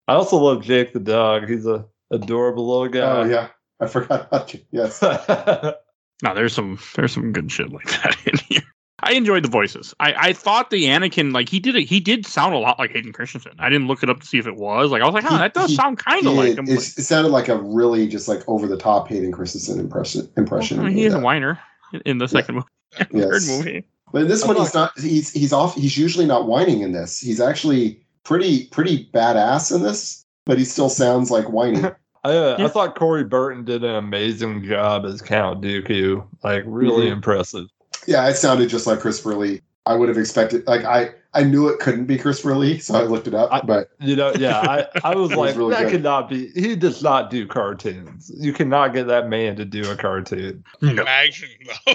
[0.07, 1.47] I also love Jake the dog.
[1.49, 3.01] He's a adorable little guy.
[3.01, 3.47] Oh yeah,
[3.79, 4.61] I forgot about you.
[4.71, 5.03] Yes.
[6.23, 8.61] No, there's some there's some good shit like that in here.
[9.01, 9.93] I enjoyed the voices.
[9.99, 11.83] I, I thought the Anakin like he did it.
[11.83, 13.51] He did sound a lot like Hayden Christensen.
[13.59, 15.37] I didn't look it up to see if it was like I was like, oh,
[15.37, 16.65] that does he sound kind of like It, him.
[16.69, 20.21] it's- it sounded like a really just like over the top Hayden Christensen impression.
[20.33, 20.79] but- Impression.
[20.79, 21.59] I mean, he is a whiner
[22.05, 23.49] in the second movie, third Yes.
[23.49, 23.83] movie.
[24.13, 24.99] But in this I one, thought- he's not.
[24.99, 25.75] He's he's off.
[25.75, 27.19] He's usually not whining in this.
[27.19, 31.81] He's actually pretty pretty badass in this, but he still sounds like whiny.
[32.25, 32.65] I, uh, Yeah.
[32.65, 36.27] I thought Corey Burton did an amazing job as Count Dooku.
[36.43, 37.13] Like really Mhm.
[37.13, 37.67] impressive.
[38.07, 39.61] yeah, it sounded just like Christopher Lee.
[39.88, 40.65] I would have expected.
[40.67, 43.49] Like I I knew it couldn't be Christopher Lee, so I looked it up.
[43.51, 45.91] I- but You know, yeah, I, I was It was like, really that good.
[45.91, 46.47] could not be.
[46.55, 48.31] He does not do cartoons.
[48.35, 50.63] You cannot get that man to do a cartoon.
[50.81, 50.91] No.
[50.93, 51.49] Imagine
[51.85, 51.93] though.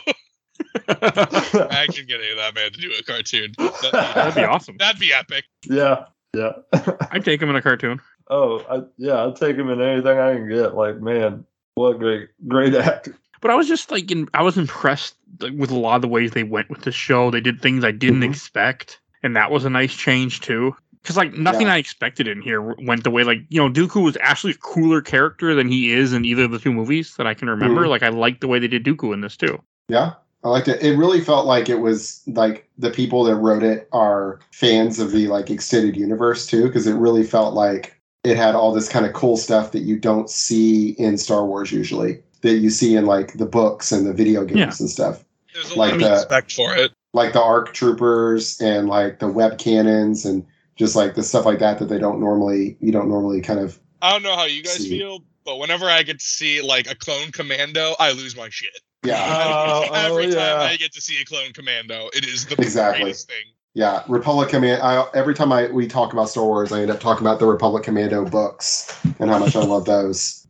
[0.89, 3.53] yeah, Imagine getting that man to do a cartoon.
[3.59, 4.77] That'd That'd be awesome.
[4.79, 5.45] That'd be epic.
[5.65, 6.05] yeah.
[7.11, 8.01] I'd take him in a cartoon.
[8.29, 10.75] Oh, I, yeah, I'll take him in anything I can get.
[10.75, 13.17] Like, man, what great, great actor.
[13.41, 16.33] But I was just like, in, I was impressed with a lot of the ways
[16.33, 17.31] they went with the show.
[17.31, 18.31] They did things I didn't Mhm.
[18.31, 20.77] expect, and that was a nice change too.
[21.03, 21.75] Because like nothing Yeah.
[21.75, 25.01] I expected in here went the way like you know Dooku was actually a cooler
[25.01, 27.85] character than he is in either of the two movies that I can remember.
[27.85, 27.89] Mhm.
[27.89, 29.59] Like I liked the way they did Dooku in this too.
[29.89, 30.83] yeah, I liked it.
[30.83, 35.13] It really felt like it was like the people that wrote it are fans of
[35.13, 39.05] the like extended universe too, because it really felt like it had all this kind
[39.07, 42.21] of cool stuff that you don't see in Star Wars usually.
[42.43, 44.73] That you see in like the books and the video games Yeah.
[44.81, 45.25] and stuff.
[45.53, 46.07] There's a Like lot that.
[46.13, 46.93] of respect for it.
[47.13, 51.59] like the arc troopers and like the web cannons and just like the stuff like
[51.59, 54.63] that that they don't normally you don't normally kind of I don't know how you
[54.63, 54.89] guys See.
[54.99, 58.81] feel, but whenever I get to see like a clone commando, I lose my shit.
[59.05, 60.63] Yeah Oh, oh, Every time yeah.
[60.63, 63.03] I get to see a clone commando, it is the Exactly.
[63.05, 63.45] greatest thing.
[63.75, 66.99] yeah republic command I, every time i we talk about star wars i end up
[67.01, 70.47] talking about the republic commando books and how much i love those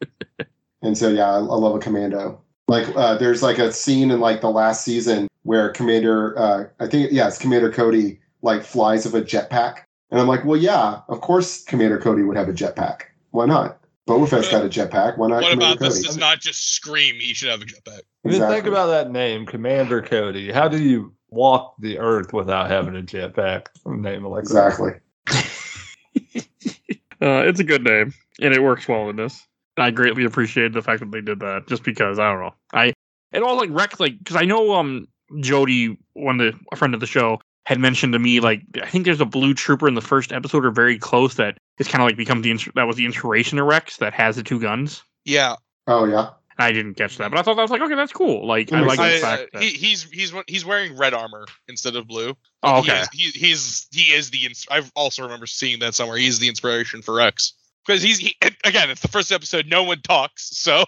[0.82, 4.20] and so yeah i, I love a commando like uh, there's like a scene in
[4.20, 9.04] like the last season where commander uh, i think yeah it's commander cody like flies
[9.04, 9.80] with a jetpack
[10.12, 13.02] and i'm like well yeah of course commander cody would have a jetpack
[13.32, 15.16] why not Boba Fett's got a jetpack.
[15.16, 16.06] Why not What Commander about this Cody?
[16.08, 18.00] does not just scream he should have a jetpack?
[18.24, 20.50] I mean, think about that name, Commander Cody.
[20.50, 23.68] How do you walk the earth without having a jetpack?
[23.86, 24.42] Name like.
[24.42, 24.92] Exactly.
[27.22, 29.46] Uh, it's a good name, and it works well in this.
[29.76, 32.54] I greatly appreciated the fact that they did that, just because I don't know.
[32.72, 32.94] I
[33.30, 35.06] it all like wrecked like because I know um
[35.38, 38.86] Jody, one of the a friend of the show, had mentioned to me like I
[38.88, 42.02] think there's a blue trooper in the first episode or very close that is kind
[42.02, 45.02] of like become the that was the inspiration of Rex that has the two guns.
[45.24, 46.30] Yeah, Oh yeah.
[46.58, 48.46] I didn't catch that, but I thought that was like okay, that's cool.
[48.46, 49.24] Like I makes like the sense.
[49.24, 52.34] I, fact uh, that he, he's he's he's wearing red armor instead of blue.
[52.62, 53.00] oh, He okay.
[53.00, 54.44] is- He, he's he is the.
[54.46, 56.18] ins- I also remember seeing that somewhere.
[56.18, 57.54] He's the inspiration for Rex
[57.86, 58.90] because he's he, again.
[58.90, 59.66] It's the first episode.
[59.66, 60.84] No one talks, so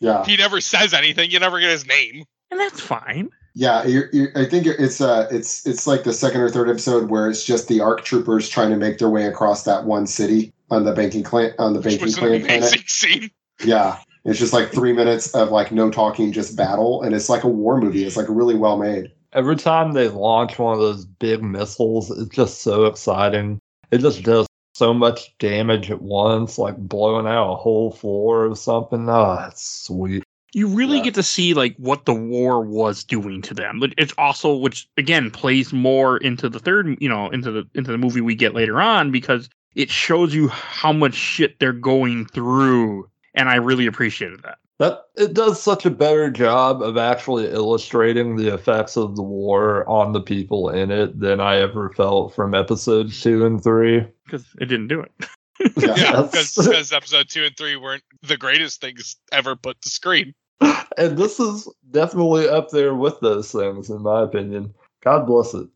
[0.00, 0.24] Yeah.
[0.26, 1.30] he never says anything.
[1.30, 2.24] You never get his name.
[2.50, 3.28] and that's fine.
[3.58, 7.10] Yeah, you're, you're, I think it's uh, it's it's like the second or third episode
[7.10, 10.52] where it's just the ARC troopers trying to make their way across that one city
[10.70, 12.88] on the banking clan on the banking was an clan planet.
[12.88, 13.28] scene.
[13.64, 17.42] Yeah, it's just like three minutes of like no talking, just battle, and it's like
[17.42, 18.04] a war movie.
[18.04, 19.10] It's like really well made.
[19.32, 23.58] Every time they launch one of those big missiles, it's just so exciting.
[23.90, 28.54] It just does so much damage at once, like blowing out a whole floor or
[28.54, 29.08] something.
[29.08, 30.22] Oh, it's sweet.
[30.54, 31.04] You really Yeah.
[31.04, 33.80] get to see like what the war was doing to them.
[33.80, 37.90] But It's also which again plays more into the third, you know, into the into
[37.92, 42.26] the movie we get later on because it shows you how much shit they're going
[42.26, 44.58] through, and I really appreciated that.
[44.78, 49.88] That it does such a better job of actually illustrating the effects of the war
[49.88, 54.04] on the people in it than I ever felt from episodes two and three.
[54.24, 55.12] Because it didn't do it.
[55.18, 55.26] Yeah.
[55.76, 60.32] Yeah, because episode two and three weren't the greatest things ever put to screen.
[60.98, 64.74] and this is definitely up there with those things, in my opinion.
[65.02, 65.68] God bless it.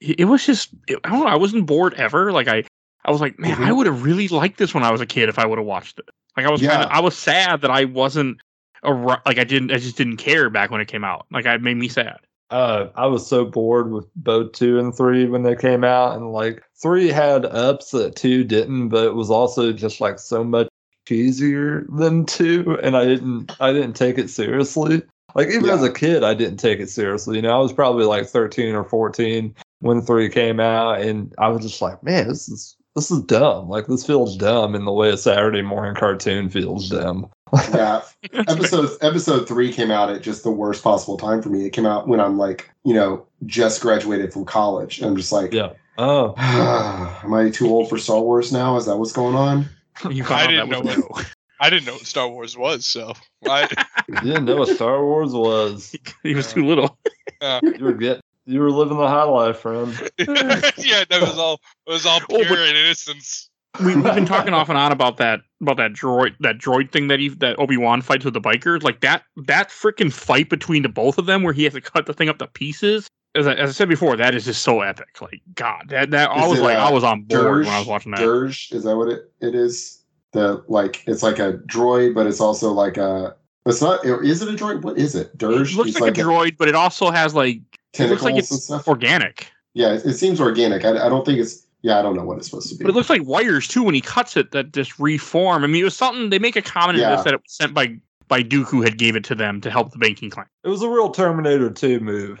[0.00, 1.26] It was just it, I don't know.
[1.26, 2.32] I wasn't bored ever.
[2.32, 2.64] Like I,
[3.04, 3.66] I was like, man, Mhm.
[3.66, 5.66] I would have really liked this when I was a kid if I would have
[5.66, 6.08] watched it.
[6.36, 6.70] Like I was Yeah.
[6.70, 8.38] kind of, I was sad that I wasn't
[8.82, 11.26] a like I didn't, I just didn't care back when it came out.
[11.30, 12.18] Like it made me sad.
[12.50, 16.32] Uh, I was so bored with both two and three when they came out, and
[16.32, 20.66] like three had ups that two didn't, but it was also just like so much
[21.10, 25.02] cheesier than two, and I didn't, I didn't take it seriously.
[25.34, 25.74] Like even Yeah.
[25.74, 27.36] as a kid, I didn't take it seriously.
[27.36, 31.48] You know, I was probably like thirteen or fourteen when three came out, and I
[31.48, 33.68] was just like, man, this is this is dumb.
[33.68, 37.28] Like this feels dumb in the way a Saturday morning cartoon feels dumb.
[37.72, 41.66] Yeah, episode episode three came out at just the worst possible time for me.
[41.66, 44.98] It came out when I'm like, you know, just graduated from college.
[45.00, 45.70] and I'm just like, Yeah.
[45.98, 46.34] Oh,
[47.24, 48.76] Am I too old for Star Wars now?
[48.76, 49.68] Is that what's going on?
[50.10, 51.22] You I found out didn't that was know no.
[51.62, 53.12] I didn't know what Star Wars was, so
[53.46, 53.68] I,
[54.08, 55.94] you didn't know what Star Wars was.
[56.22, 56.98] he was uh, too little.
[57.40, 59.92] Uh, you were get you were living the high life, friend.
[60.18, 61.60] yeah, that was all.
[61.86, 63.48] It was all Oh, pure but- and innocence.
[63.78, 67.06] We, we've been talking off and on about that about that droid that droid thing
[67.06, 68.82] that he that Obi Wan fights with the bikers.
[68.82, 72.06] Like that that freaking fight between the both of them, where he has to cut
[72.06, 73.06] the thing up to pieces.
[73.36, 75.20] As I, as I said before, that is just so epic.
[75.20, 77.74] Like God, that that I was it, like uh, I was on board Dirge, when
[77.74, 78.18] I was watching that.
[78.18, 80.02] Dirge, is that what it, it is?
[80.32, 84.48] The like it's like a droid, but it's also like a it's not is it
[84.48, 84.82] a droid?
[84.82, 85.36] What is it?
[85.36, 85.72] Dirge?
[85.72, 88.30] It looks it's like, a droid, but it also has like it looks tentacles like
[88.32, 88.88] and it's stuff.
[88.88, 89.50] organic.
[89.74, 90.84] yeah, it, it seems organic.
[90.84, 92.84] I, I don't think it's yeah, I don't know what it's supposed to be.
[92.84, 95.64] But it looks like wires too when he cuts it that just reform.
[95.64, 97.74] I mean, it was something they make a comment in this that it was sent
[97.74, 97.96] by
[98.28, 100.46] by Dooku had gave it to them to help the banking clan.
[100.64, 102.40] It was a real Terminator 2 move.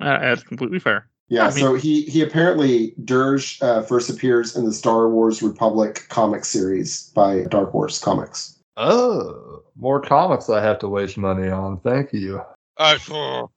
[0.00, 1.08] Uh, that's completely fair.
[1.28, 5.42] Yeah, I mean- so he he apparently Dirge uh, first appears in the Star Wars
[5.42, 8.58] Republic comic series by Dark Horse Comics.
[8.76, 11.80] Oh, more comics I have to waste money on.
[11.80, 12.42] Thank you.
[12.78, 13.50] I oh,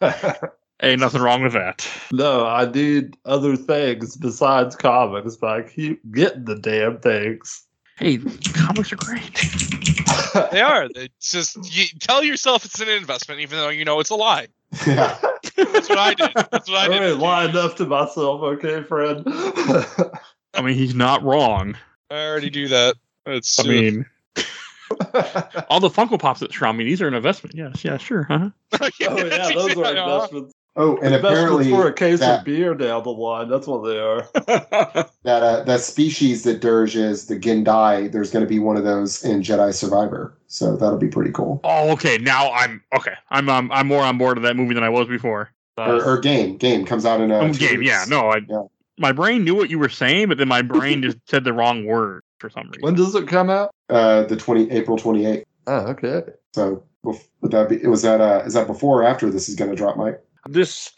[0.82, 1.86] Ain't nothing wrong with that.
[2.12, 7.66] no, I need other things besides comics, but I keep getting the damn things.
[7.98, 8.18] Hey,
[8.54, 9.44] comics are great.
[10.52, 10.88] they are.
[10.94, 14.46] It's just you tell yourself it's an investment, even though you know it's a lie.
[14.86, 15.18] Yeah,
[15.56, 16.30] That's what I did.
[16.34, 17.00] That's what I All did.
[17.00, 19.22] right, lie enough to myself, okay, friend?
[19.26, 21.76] I mean, he's not wrong.
[22.10, 22.96] I already do that.
[23.26, 23.58] It's.
[23.60, 24.06] I mean,
[25.68, 27.54] all the Funko Pops that surround me, these are an investment.
[27.54, 28.22] Yes, yeah, sure.
[28.28, 28.50] huh
[28.80, 29.08] oh yeah,
[29.54, 30.14] those are uh-huh.
[30.14, 30.54] investments.
[30.80, 33.48] Oh, and investments apparently for a case that- of beer down the line.
[33.48, 34.22] That's what they are.
[35.24, 38.84] that uh, that species that Dirge is, the Gendai, there's going to be one of
[38.84, 41.60] those in Jedi Survivor, so that'll be pretty cool.
[41.64, 42.16] oh, okay.
[42.18, 43.14] Now I'm okay.
[43.30, 45.50] I'm um, I'm more on board of that movie than I was before.
[45.76, 48.04] Or, or game, game comes out in a Oh, game, yeah.
[48.08, 48.40] No, I.
[48.48, 48.62] Yeah.
[49.00, 51.86] My brain knew what you were saying, but then my brain just said the wrong
[51.86, 52.80] word for some reason.
[52.80, 53.70] When does it come out?
[53.88, 55.44] uh, the twenty April twenty eighth.
[55.68, 56.22] Oh, okay.
[56.54, 57.78] So would that be?
[57.86, 60.20] Was that uh, is that before or after this is going to drop, Mike?
[60.48, 60.92] This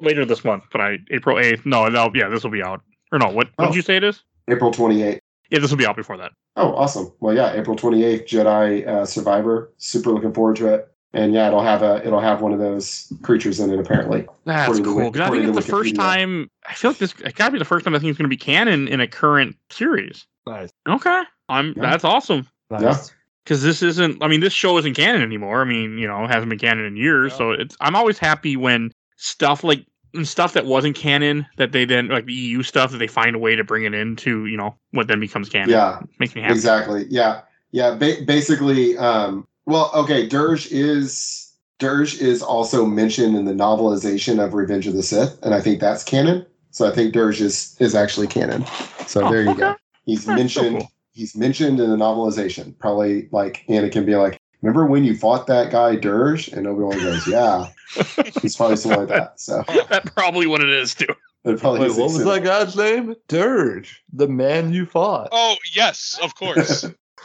[0.00, 1.64] later this month, but I April eighth.
[1.66, 2.80] No, no, yeah, this will be out.
[3.12, 3.34] Or no, what?
[3.34, 3.66] What Oh.
[3.66, 4.22] did you say it is?
[4.48, 5.20] April twenty eighth.
[5.50, 6.32] Yeah, this will be out before that.
[6.56, 7.12] Oh, awesome.
[7.20, 9.72] Well, yeah, April 28th, Jedi uh, Survivor.
[9.78, 10.88] Super looking forward to it.
[11.12, 14.26] And yeah, it'll have a it'll have one of those creatures in it apparently.
[14.44, 15.10] That's According to cool.
[15.12, 16.48] 'cause I think it's the first time.
[16.68, 17.14] I feel like this.
[17.24, 19.08] It gotta be the first time I think it's going to be canon in a
[19.08, 20.24] current series.
[20.46, 20.70] Nice.
[20.88, 21.74] Okay, I'm.
[21.76, 21.82] Yeah.
[21.90, 22.46] That's awesome.
[22.70, 23.12] Nice.
[23.44, 24.22] Because this isn't.
[24.22, 25.62] I mean, this show isn't canon anymore.
[25.62, 27.32] I mean, you know, it hasn't been canon in years.
[27.32, 27.38] Yeah.
[27.38, 27.76] So it's.
[27.80, 29.84] I'm always happy when stuff like
[30.24, 33.38] stuff that wasn't canon that they then like the EU stuff that they find a
[33.38, 35.70] way to bring it into you know what then becomes canon.
[35.70, 36.54] Yeah, makes me happy.
[36.54, 37.06] exactly.
[37.08, 37.94] Yeah, yeah.
[37.94, 40.26] Ba- basically, um, well, okay.
[40.26, 45.54] Dirge is Dirge is also mentioned in the novelization of Revenge of the Sith, and
[45.54, 46.44] I think that's canon.
[46.72, 48.64] So I think Dirge is is actually canon.
[49.06, 49.60] So Oh, there you okay.
[49.60, 49.76] go.
[50.04, 50.78] He's That's so mentioned.
[50.80, 50.90] cool.
[51.12, 52.78] He's mentioned in the novelization.
[52.78, 56.98] Probably like Anakin being like, "Remember when you fought that guy Dirge?" And Obi Wan
[56.98, 57.68] goes, "Yeah."
[58.42, 59.40] He's probably something like that.
[59.40, 61.06] So That's probably what it is too.
[61.44, 62.44] it probably Wait, is what was extended.
[62.44, 63.14] that guy's name?
[63.28, 65.28] Dirge, the man you fought.
[65.32, 66.84] Oh yes, of course.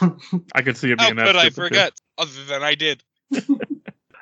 [0.54, 1.26] I could see it How being oh, that.
[1.26, 1.62] could I stupid, too.
[1.68, 1.92] forget?
[2.18, 3.02] Other than I did.
[3.32, 3.40] I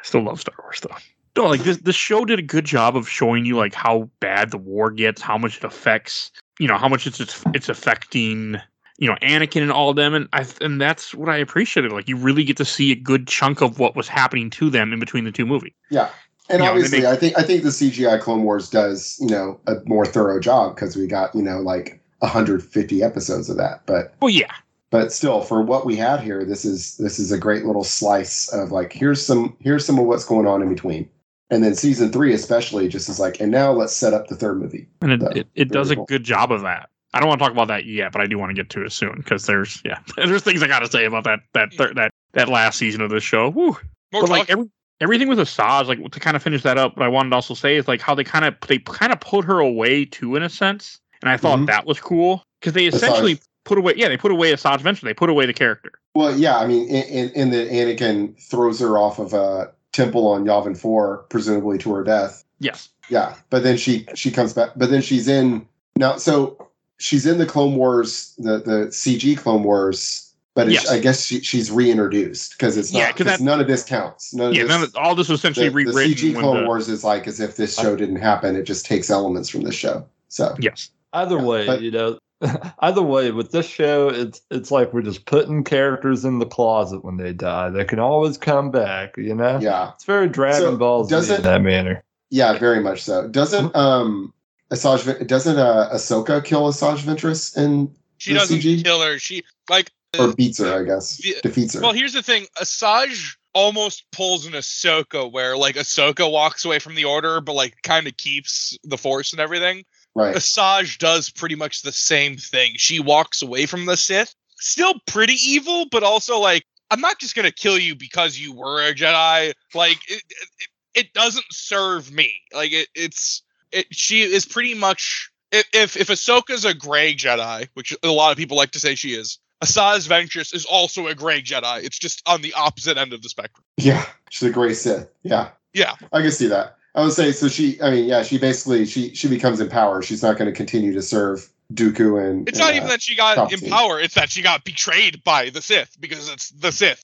[0.03, 0.97] still love Star Wars though.
[1.37, 4.51] No, like this, this show did a good job of showing you like how bad
[4.53, 8.57] the war gets, how much it affects, you know, how much it's it's, it's affecting,
[8.99, 11.93] you know, Anakin and all of them, and I and that's what I appreciated.
[11.93, 14.93] Like you really get to see a good chunk of what was happening to them
[14.93, 15.73] in between the two movies.
[15.91, 16.11] Yeah.
[16.51, 19.29] And You know, obviously, make- I think I think the CGI Clone Wars does you
[19.29, 23.87] know a more thorough job because we got you know like 150 episodes of that.
[23.87, 24.53] But Well, yeah,
[24.91, 28.49] but still, for what we had here, this is this is a great little slice
[28.53, 31.09] of like here's some here's some of what's going on in between.
[31.51, 34.59] And then season three, especially, just is like, and now let's set up the third
[34.61, 34.89] movie.
[35.03, 36.07] and it, Yeah, it, it does a cool.
[36.07, 36.89] good job of that.
[37.15, 38.85] I don't want to talk about that yet, but I do want to get to
[38.85, 41.95] it soon because there's yeah, there's things I got to say about that that thir-
[41.95, 43.49] that that last season of the show.
[43.51, 43.77] Woo.
[44.13, 44.51] More but like talk.
[44.51, 47.37] every, everything with Asajj, like to kind of finish that up, what I wanted to
[47.37, 50.35] also say is like how they kind of they kind of put her away too
[50.37, 51.67] in a sense, and I thought Mhm.
[51.67, 55.15] that was cool because they essentially put away yeah they put away Asajj Ventress, they
[55.15, 55.93] put away the character.
[56.17, 60.27] Well, yeah, I mean, in, in, in that Anakin throws her off of a temple
[60.29, 62.45] on Yavin Four, presumably to her death.
[62.61, 64.71] Yes, Yeah, but then she she comes back.
[64.77, 66.17] But then she's in now.
[66.17, 70.21] So she's in the Clone Wars, the the CG Clone Wars.
[70.55, 70.89] But it's, Yes.
[70.93, 73.83] I guess she, she's reintroduced because it's Yeah, not 'cause because that- none of this
[73.83, 74.33] counts.
[74.33, 75.99] None of yeah, this, none of, all this was essentially the, the.
[75.99, 78.55] CG Clone the- Wars is like as if this show didn't happen.
[78.55, 80.07] It just takes elements from this show.
[80.29, 82.19] So Yes, Either Yeah, way, but- you know,
[82.81, 87.05] either way with this show, it's it's like we're just putting characters in the closet
[87.05, 87.71] when they die.
[87.71, 89.17] They can always come back.
[89.17, 92.05] You know, yeah, it's very Dragon So, Ball Z doesn't- in that manner.
[92.31, 93.27] yeah, very much so.
[93.27, 94.33] Doesn't um
[94.75, 98.85] Asajj doesn't uh, Ahsoka kill Asajj Ventress in She The doesn't CG?
[98.85, 99.19] kill her.
[99.19, 100.81] She like or beats her?
[100.81, 101.41] I guess Yeah.
[101.43, 101.81] defeats her.
[101.81, 106.95] Well, here's the thing: Asajj almost pulls an Ahsoka, where like Ahsoka walks away from
[106.95, 109.85] the Order, but like kind of keeps the Force and everything.
[110.15, 110.37] right.
[110.37, 112.73] Asajj does pretty much the same thing.
[112.77, 117.35] She walks away from the Sith, still pretty evil, but also like, I'm not just
[117.35, 119.53] gonna kill you because you were a Jedi.
[119.75, 122.33] Like, it, it, it doesn't serve me.
[122.53, 123.87] Like, it, it's it.
[123.91, 128.39] She is pretty much if if if Ahsoka's a gray Jedi, which a lot of
[128.39, 129.39] people like to say she is.
[129.63, 131.85] Asajj Ventress is also a gray Jedi.
[131.85, 133.65] It's just on the opposite end of the spectrum.
[133.77, 135.09] Yeah, she's a gray Sith.
[135.23, 135.95] Yeah, Yeah.
[136.13, 136.77] I can see that.
[136.95, 137.49] I would say so.
[137.49, 140.03] She, I mean, yeah, she basically she she becomes in power.
[140.03, 142.49] She's not going to continue to serve Dooku and.
[142.49, 145.25] It's and, not uh, even that she got in power, it's that she got betrayed
[145.25, 147.03] by the Sith because it's the Sith.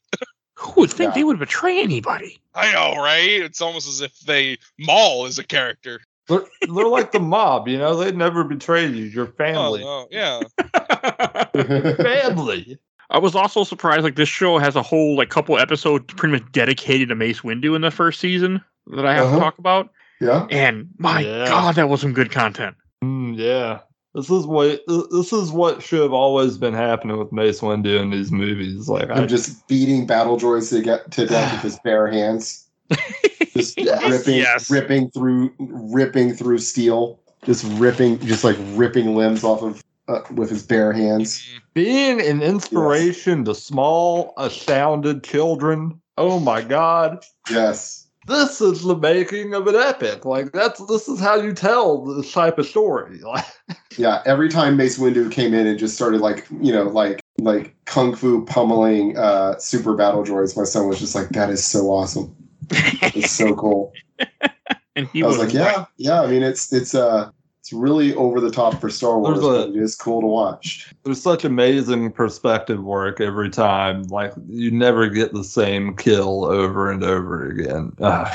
[0.54, 1.14] Who would think Yeah.
[1.14, 2.38] they would betray anybody?
[2.54, 3.40] I know, right?
[3.42, 6.00] It's almost as if they Maul is a character.
[6.30, 7.96] They're, they're like the mob, you know.
[7.96, 9.04] They'd never betray you.
[9.04, 10.40] Your family, Oh, oh, yeah.
[11.96, 12.78] family.
[13.10, 14.04] I was also surprised.
[14.04, 17.74] Like this show has a whole like couple episodes pretty much dedicated to Mace Windu
[17.74, 18.62] in the first season
[18.94, 19.36] that I have Uh-huh.
[19.36, 19.90] to talk about.
[20.20, 21.48] yeah, And my Yeah.
[21.48, 22.76] god, that was some good content.
[23.02, 23.80] Mm, yeah,
[24.14, 28.10] this is what this is what should have always been happening with Mace Windu in
[28.10, 28.88] these movies.
[28.88, 32.68] Like, I I'm just beating battle droids to get to death with his bare hands,
[33.54, 34.10] just Yes.
[34.10, 34.70] ripping, Yes.
[34.70, 40.50] ripping through, ripping through steel, just ripping, just like ripping limbs off of uh, with
[40.50, 41.42] his bare hands.
[41.74, 46.00] being an inspiration to small, astounded children.
[46.18, 47.24] Oh my god.
[47.50, 50.24] Yes, This is the making of an epic.
[50.24, 53.20] Like that's this is how you tell this type of story.
[53.96, 54.22] Yeah.
[54.24, 58.14] Every time Mace Windu came in and just started like you know like like kung
[58.14, 62.32] fu pummeling uh, super battle droids, my son was just like, "That is so awesome!
[63.14, 63.92] It's so cool."
[64.96, 66.22] and he I was was like, yeah, yeah.
[66.22, 67.30] I mean, it's it's uh
[67.60, 70.92] it's really over the top for Star Wars, a- but it is cool to watch.
[71.04, 74.04] there's such amazing perspective work every time.
[74.04, 77.92] Like you never get the same kill over and over again.
[78.02, 78.34] Ah.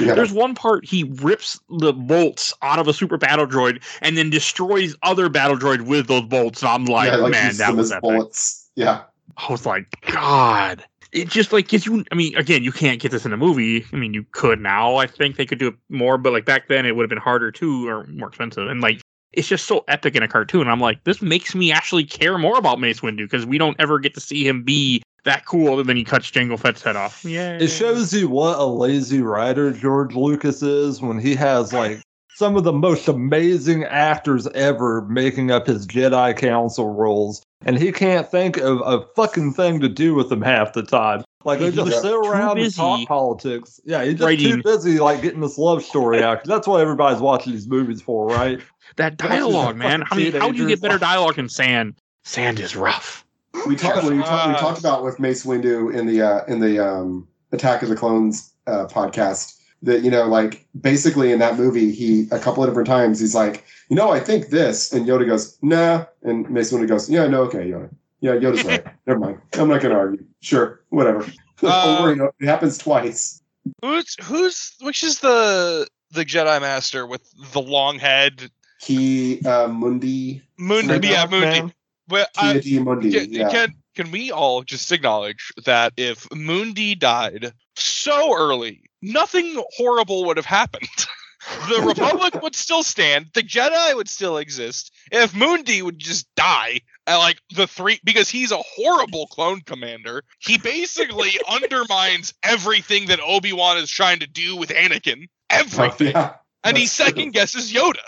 [0.00, 4.16] Yeah, There's one part he rips the bolts out of a super battle droid and
[4.16, 6.62] then destroys other battle droid with those bolts.
[6.62, 8.00] And I'm like, yeah, like man, that was epic.
[8.02, 8.70] bullets.
[8.74, 9.02] Yeah,
[9.36, 10.82] I was like, God.
[11.12, 12.04] It just like gives you.
[12.10, 13.84] I mean, again, you can't get this in a movie.
[13.92, 14.96] I mean, you could now.
[14.96, 17.18] I think they could do it more, but like back then, it would have been
[17.18, 18.66] harder too, or more expensive.
[18.66, 20.68] And like, it's just so epic in a cartoon.
[20.68, 23.98] I'm like, this makes me actually care more about Mace Windu because we don't ever
[23.98, 27.24] get to see him be that cool other than he cuts Jango Fett's head off.
[27.24, 32.02] Yeah, It shows you what a lazy writer George Lucas is when he has like
[32.34, 37.92] some of the most amazing actors ever making up his Jedi Council roles, and he
[37.92, 41.24] can't think of a fucking thing to do with them half the time.
[41.44, 43.80] Like they He's just just sit around and talk politics.
[43.84, 46.44] Yeah, he's just writing- too busy like getting this love story out.
[46.44, 48.60] That's what everybody's watching these movies for, right?
[48.96, 50.02] that dialogue, man.
[50.02, 51.94] I fucking mean, how do you get better dialogue than Sand?
[52.24, 53.24] Sand is rough.
[53.66, 56.78] we talked we, talked we talked about with Mace Windu in the uh, in the
[56.78, 61.92] um, Attack of the Clones uh, podcast that you know like basically in that movie
[61.92, 65.26] he a couple of different times he's like you know I think this and Yoda
[65.26, 67.90] goes nah and Mace Windu goes yeah no okay Yoda.
[68.20, 68.84] Yeah Yoda's right.
[69.06, 69.40] Never mind.
[69.54, 70.24] I'm not gonna argue.
[70.40, 71.26] Sure whatever.
[71.62, 72.34] Uh, over and over.
[72.40, 73.42] it happens twice.
[73.82, 78.50] Who's who's which is the the Jedi Master with the long head?
[78.82, 80.42] he uh, Mundi.
[80.58, 81.74] Mundi, Right yeah, now, Mundi.
[82.08, 83.48] Well, I, Kia Mundi can, yeah.
[83.50, 90.36] can can we all just acknowledge that if Mundi died so early, nothing horrible would
[90.36, 90.88] have happened.
[91.68, 93.26] the Republic would still stand.
[93.34, 94.92] The Jedi would still exist.
[95.10, 100.22] If Mundi would just die at like the three, because he's a horrible clone commander.
[100.38, 105.28] He basically undermines everything that Obi Wan is trying to do with Anakin.
[105.50, 106.34] Everything, oh, yeah
[106.64, 106.88] and he true.
[106.88, 108.02] second guesses Yoda.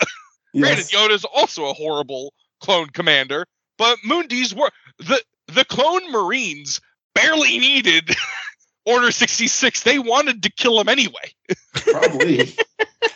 [0.57, 0.93] Granted, yes.
[0.93, 3.45] Yoda's also a horrible clone commander,
[3.77, 6.79] but Mundi's were the the clone Marines
[7.13, 8.09] barely needed
[8.85, 9.83] Order 66.
[9.83, 11.33] They wanted to kill him anyway.
[11.73, 12.55] Probably.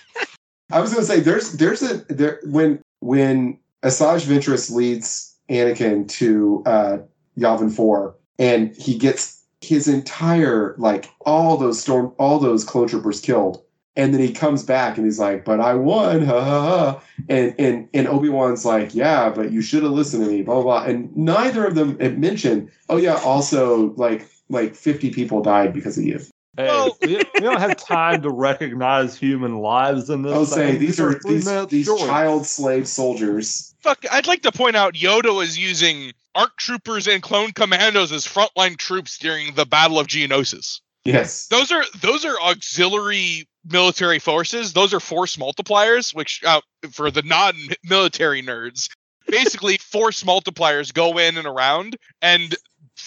[0.72, 6.08] I was going to say there's there's a there when when Asajj Ventress leads Anakin
[6.10, 6.98] to uh,
[7.38, 13.20] Yavin Four, and he gets his entire like all those storm all those clone troopers
[13.20, 13.64] killed,
[13.96, 17.02] and then he comes back and he's like, "But I won!" Ha ha ha!
[17.30, 20.62] And and and Obi Wan's like, "Yeah, but you should have listened to me." Blah
[20.62, 20.64] blah.
[20.64, 20.84] blah.
[20.84, 25.98] And neither of them had mentioned, "Oh yeah, also like like fifty people died because
[25.98, 26.20] of you."
[26.58, 30.34] Hey, Well- we, we don't have time to recognize human lives in this.
[30.34, 30.80] I would say thing.
[30.80, 32.02] these are three these, minutes these short.
[32.02, 33.74] child slave soldiers.
[33.82, 38.26] Fuck, I'd like to point out Yoda was using ARC troopers and clone commandos as
[38.28, 40.82] frontline troops during the Battle of Geonosis.
[41.06, 41.48] Yes.
[41.48, 47.22] Those are those are auxiliary military forces, those are force multipliers, which uh, for the
[47.22, 48.90] non-military nerds,
[49.28, 52.56] basically force multipliers go in and around and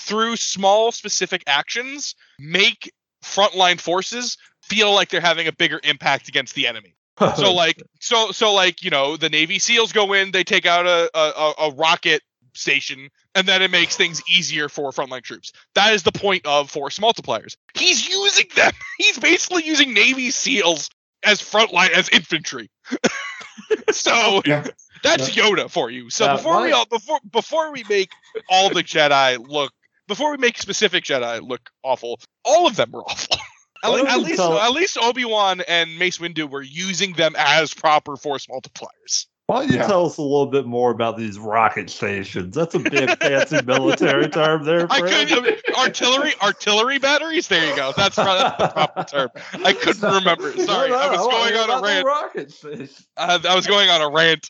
[0.02, 2.92] through small specific actions make
[3.24, 6.94] frontline forces feel like they're having a bigger impact against the enemy.
[7.18, 10.64] Oh, so like so so like, you know, the Navy SEALs go in, they take
[10.64, 12.22] out a a, a rocket
[12.54, 15.52] station and then it makes things easier for frontline troops.
[15.74, 17.56] That is the point of force multipliers.
[17.74, 18.72] He's using them.
[18.98, 20.88] He's basically using Navy SEALs
[21.22, 22.70] as frontline as infantry.
[23.90, 24.66] so Yeah.
[25.02, 26.10] that's Yoda for you.
[26.10, 28.10] So Yeah, before we all before before we make
[28.48, 29.72] all the Jedi look
[30.12, 33.36] before we make specific Jedi look awful, all of them were awful.
[33.84, 36.62] At, Why le- don't at least tell- at least Obi Wan and Mace Windu were
[36.62, 39.26] using them as proper force multipliers.
[39.48, 39.86] Why don't you Yeah.
[39.88, 42.54] tell us a little bit more about these rocket stations?
[42.54, 44.86] That's a big fancy military term there.
[44.88, 47.48] I couldn't artillery artillery batteries.
[47.48, 47.92] There you go.
[47.96, 49.28] That's, pro- that's the proper term.
[49.64, 50.52] I couldn't remember.
[50.58, 52.06] Sorry, No, no, I was wanna going on a rant.
[52.06, 52.88] Rocket station.
[53.16, 54.48] Uh, I was going on a rant.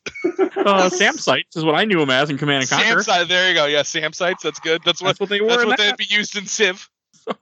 [0.56, 3.02] Uh, SAM sites is what I knew him as in Command and Sam Conquer.
[3.02, 3.28] site.
[3.28, 3.66] There you go.
[3.66, 4.42] Yeah, SAM sites.
[4.42, 4.82] That's good.
[4.84, 5.08] That's what.
[5.08, 5.48] That's what they were.
[5.48, 5.96] That's what that.
[5.98, 6.88] they'd be used in Civ.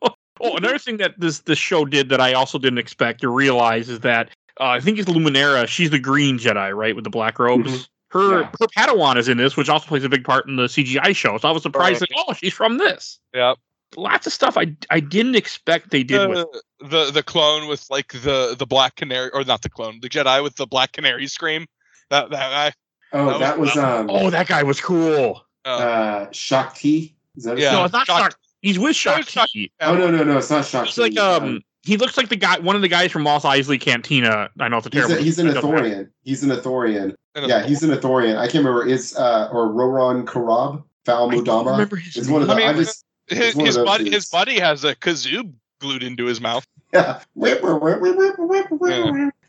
[0.42, 3.90] Oh, another thing that this this show did that I also didn't expect or realize
[3.90, 5.66] is that uh, I think it's Luminara.
[5.68, 7.70] She's the green Jedi, right, with the black robes.
[7.70, 7.88] Mhm.
[8.08, 8.50] Her Yeah.
[8.58, 11.38] her Padawan is in this, which also plays a big part in the CGI show.
[11.38, 12.08] So I was surprised Right.
[12.10, 13.20] that oh, she's from this.
[13.34, 13.56] Yep.
[13.96, 16.46] Lots of stuff I I didn't expect they did with.
[16.80, 20.08] the, the the clone with like the the black canary or not the clone the
[20.08, 21.66] Jedi with the black canary scream
[22.08, 22.72] that that guy
[23.12, 25.44] Oh, That that was- was um Oh, that guy was cool.
[25.64, 27.14] uh, uh Shaak Ti.
[27.36, 27.72] Is that Yeah.
[27.72, 28.38] no, it's not Shock- Shock.
[28.62, 29.46] He's with No, Shock.
[29.54, 30.88] it's Oh no no no, it's not Shaak Ti.
[30.88, 33.80] It's like um, he looks like the guy, one of the guys from Mos Eisley
[33.80, 34.50] Cantina.
[34.58, 35.16] I know it's a he's, terrible.
[35.16, 35.56] a, he's an it.
[35.56, 36.10] Athorian.
[36.22, 37.14] He's an Athorian.
[37.36, 38.36] Yeah, he's an Athorian.
[38.36, 38.86] I can't remember.
[38.86, 41.72] It's uh or Roron Corobb, Val I Moudama.
[41.72, 42.54] remember his It's one of the.
[42.54, 44.16] I mean, I just his, it's one of his those buddy dudes.
[44.16, 47.20] his buddy has a kazoo glued into his mouth yeah.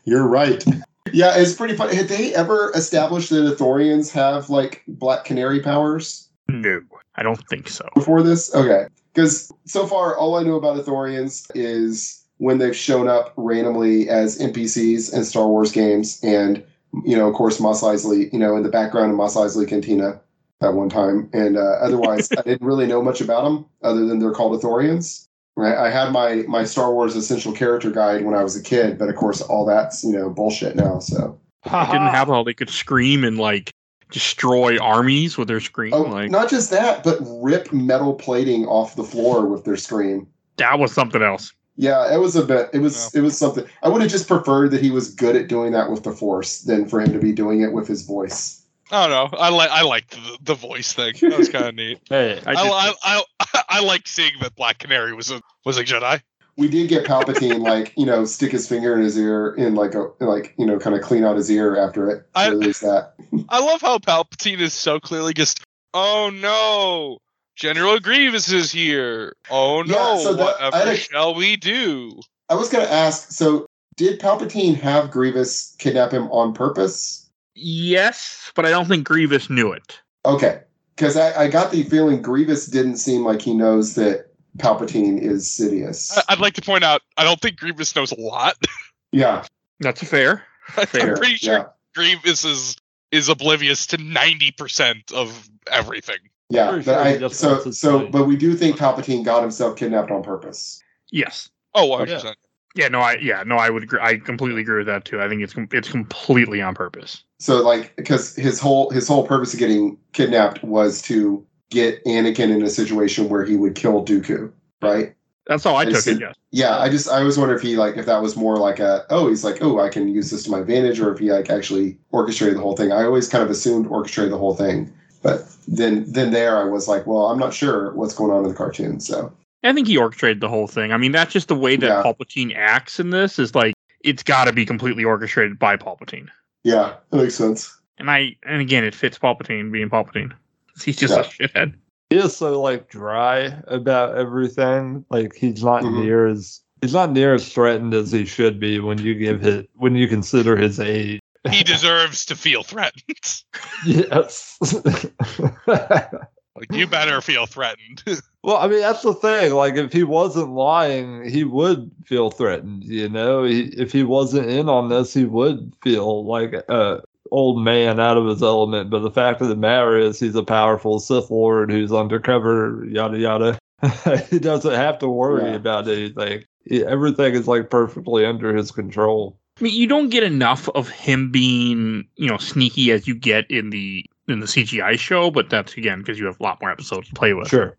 [0.04, 0.64] You're right.
[1.12, 1.96] Yeah, it's pretty funny.
[1.96, 6.28] Had they ever established that Athorians have like black canary powers?
[6.48, 6.80] No,
[7.16, 7.88] I don't think so.
[7.94, 8.54] before this?
[8.54, 8.86] Okay.
[9.12, 14.36] Because so far, all I know about Athorians is when they've shown up randomly as
[14.36, 16.60] NPCs in Star Wars games, and
[17.04, 20.20] you know, of course, Mos Eisley, you know, in the background of Mos Eisley Cantina
[20.60, 24.18] at one time, and uh, otherwise, I didn't really know much about them other than
[24.18, 25.28] they're called Athorians.
[25.54, 25.76] Right?
[25.76, 29.08] I had my my Star Wars essential character guide when I was a kid, but
[29.08, 30.98] of course, all that's you know bullshit now.
[30.98, 33.72] So, They didn't have how they could scream and like
[34.10, 35.94] destroy armies with their scream.
[35.94, 40.26] oh, like not just that, but rip metal plating off the floor with their scream.
[40.56, 41.52] that was something else.
[41.76, 42.70] Yeah, it was a bit.
[42.72, 43.14] It was.
[43.14, 43.64] It was something.
[43.82, 46.60] I would have just preferred that he was good at doing that with the force
[46.62, 48.58] than for him to be doing it with his voice.
[48.90, 51.74] I don't know I like I liked the, the voice thing that was kind of
[51.74, 55.40] neat Hey, I I, did- I, I, I liked seeing that Black Canary was a
[55.64, 56.20] was a Jedi
[56.58, 59.94] We did get Palpatine like you know stick his finger in his ear and like
[59.94, 62.26] a like you know kind of clean out his ear after it.
[62.34, 63.14] I- that.
[63.48, 65.64] I love how Palpatine is so clearly just
[65.94, 67.18] oh no
[67.56, 72.54] General Grievous is here oh no Yeah, so that- whatever a- shall we do I
[72.54, 73.30] was gonna ask.
[73.30, 77.30] So did Palpatine have Grievous kidnap him on purpose?
[77.54, 79.98] Yes, but I don't think Grievous knew it.
[80.26, 80.60] Okay,
[80.96, 84.26] because I, I got the feeling Grievous didn't seem like he knows that
[84.58, 86.16] Palpatine is Sidious.
[86.16, 88.56] I- I'd like to point out I don't think Grievous knows a lot
[89.12, 89.44] yeah,
[89.80, 90.44] That's fair.
[90.68, 91.64] Fair, I'm pretty sure yeah.
[91.94, 92.76] Grievous is
[93.10, 96.18] is oblivious to ninety percent of everything.
[96.52, 98.10] Yeah, but sure I so so money.
[98.10, 100.82] but we do think Palpatine got himself kidnapped on purpose.
[101.10, 101.48] Yes.
[101.74, 102.34] Oh, 100%.
[102.74, 102.88] Yeah.
[102.88, 103.00] No.
[103.00, 103.16] I.
[103.20, 103.42] Yeah.
[103.46, 103.56] No.
[103.56, 103.82] I would.
[103.84, 104.00] Agree.
[104.02, 105.20] I completely agree with that too.
[105.20, 107.24] I think it's it's completely on purpose.
[107.38, 112.50] So like because his whole his whole purpose of getting kidnapped was to get Anakin
[112.54, 115.14] in a situation where he would kill Dooku, right?
[115.46, 116.12] That's how I I took see.
[116.12, 116.20] it.
[116.20, 116.34] Yes.
[116.50, 119.04] Yeah, I just I always wonder if he like if that was more like a
[119.10, 121.50] oh he's like oh I can use this to my advantage or if he like
[121.50, 122.92] actually orchestrated the whole thing.
[122.92, 124.92] I always kind of assumed orchestrated the whole thing,
[125.22, 128.50] but then then there I was like well I'm not sure what's going on in
[128.50, 129.00] the cartoon.
[129.00, 129.32] So
[129.64, 130.92] I think he orchestrated the whole thing.
[130.92, 132.02] I mean, that's just the way that Yeah.
[132.02, 133.38] Palpatine acts in this.
[133.38, 136.28] Is like it's got to be completely orchestrated by Palpatine.
[136.64, 137.78] yeah, that makes sense.
[137.98, 138.36] And I.
[138.44, 140.32] And again, it fits Palpatine being Palpatine.
[140.84, 141.20] He's just Yeah.
[141.20, 141.74] a shithead.
[142.10, 145.04] he is so like dry about everything.
[145.10, 146.02] Like he's not Mhm.
[146.02, 149.64] near as he's not near as threatened as he should be when you give his
[149.76, 151.20] when you consider his age.
[151.50, 153.42] He deserves to feel threatened.
[153.84, 154.58] Yes.
[155.66, 158.02] like you better feel threatened.
[158.42, 159.52] well, I mean that's the thing.
[159.52, 162.84] Like if he wasn't lying, he would feel threatened.
[162.84, 167.62] You know, he, if he wasn't in on this, he would feel like a old
[167.64, 168.90] man out of his element.
[168.90, 172.84] But the fact of the matter is, he's a powerful Sith Lord who's undercover.
[172.88, 173.58] Yada yada.
[174.30, 175.56] he doesn't have to worry Yeah.
[175.56, 176.44] about anything.
[176.64, 179.38] he- everything is like perfectly under his control.
[179.62, 183.48] I mean, you don't get enough of him being, you know, sneaky as you get
[183.48, 186.72] in the in the CGI show, but that's again because you have a lot more
[186.72, 187.46] episodes to play with.
[187.46, 187.76] Sure.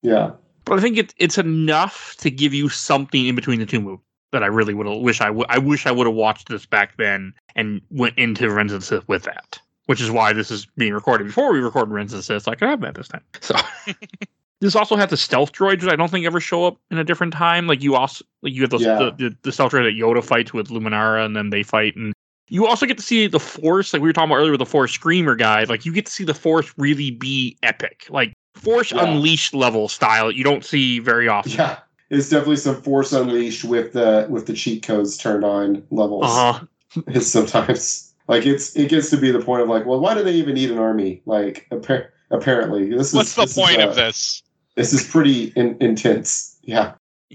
[0.00, 0.30] Yeah.
[0.64, 4.02] But I think it, it's enough to give you something in between the two movies
[4.32, 5.46] that I really would wish I would.
[5.50, 8.86] I wish I would have watched this back then and went into Revenge of the
[8.86, 9.60] Sith with that.
[9.84, 12.44] Which is why this is being recorded before we record Revenge of the Sith.
[12.44, 13.22] So I could have that this time.
[13.42, 13.56] So
[14.60, 17.04] this also has the stealth droids, which I don't think ever show up in a
[17.04, 17.66] different time.
[17.66, 18.98] Like you also like you have those Yeah.
[18.98, 22.12] the, the, the stealth droid that Yoda fights with Luminara, and then they fight and.
[22.48, 24.66] You also get to see the Force, like we were talking about earlier with the
[24.66, 25.64] Force Screamer guy.
[25.64, 29.04] Like you get to see the Force really be epic, like Force Yeah.
[29.04, 30.30] Unleashed level style.
[30.30, 31.50] You don't see very often.
[31.52, 31.78] Yeah.
[32.08, 36.26] It's definitely some Force Unleashed with the with the cheat codes turned on levels.
[36.26, 36.66] Uh-huh.
[37.08, 40.22] It's sometimes like it's it gets to be the point of like, well, why do
[40.22, 41.22] they even need an army?
[41.26, 44.44] Like appar- apparently, this is What's the this is, point uh, of this?
[44.76, 46.58] This is pretty in- intense.
[46.62, 46.94] Yeah.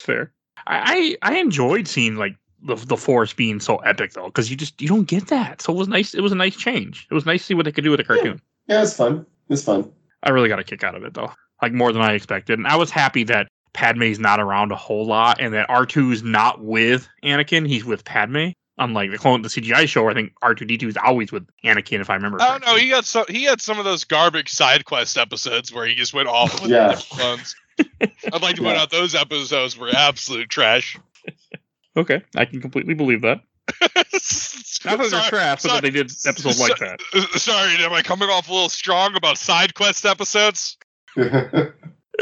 [0.00, 0.32] Fair.
[0.66, 4.56] I I I enjoyed seeing like the the force being so epic though, because you
[4.56, 5.62] just you don't get that.
[5.62, 6.14] So it was nice.
[6.14, 7.06] It was a nice change.
[7.10, 8.40] It was nice to see what they could do with a cartoon.
[8.66, 9.18] Yeah, it was fun.
[9.18, 9.90] It was fun.
[10.22, 11.30] I really got a kick out of it though,
[11.62, 12.58] like more than I expected.
[12.58, 16.22] And I was happy that Padme's not around a whole lot, and that R 2s
[16.22, 17.68] not with Anakin.
[17.68, 18.48] He's with Padme.
[18.76, 21.46] Unlike the clone the CGI show, I think R two D two is always with
[21.64, 22.00] Anakin.
[22.00, 22.42] If I remember.
[22.42, 22.76] I don't know.
[22.76, 26.12] He got so he had some of those garbage side quest episodes where he just
[26.12, 26.88] went off with Yeah.
[26.88, 27.54] the clones.
[28.32, 28.82] I'd like to point Yeah.
[28.82, 30.98] out those episodes were absolute trash.
[31.96, 33.42] Okay, I can completely believe that.
[33.80, 37.00] Not that they're trash, but that they did episodes like that.
[37.36, 40.76] Sorry, am I coming off a little strong about side quest episodes?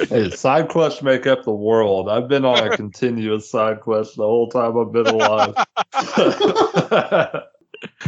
[0.09, 2.09] Hey, side quests make up the world.
[2.09, 5.55] I've been on a continuous side quest the whole time I've been alive.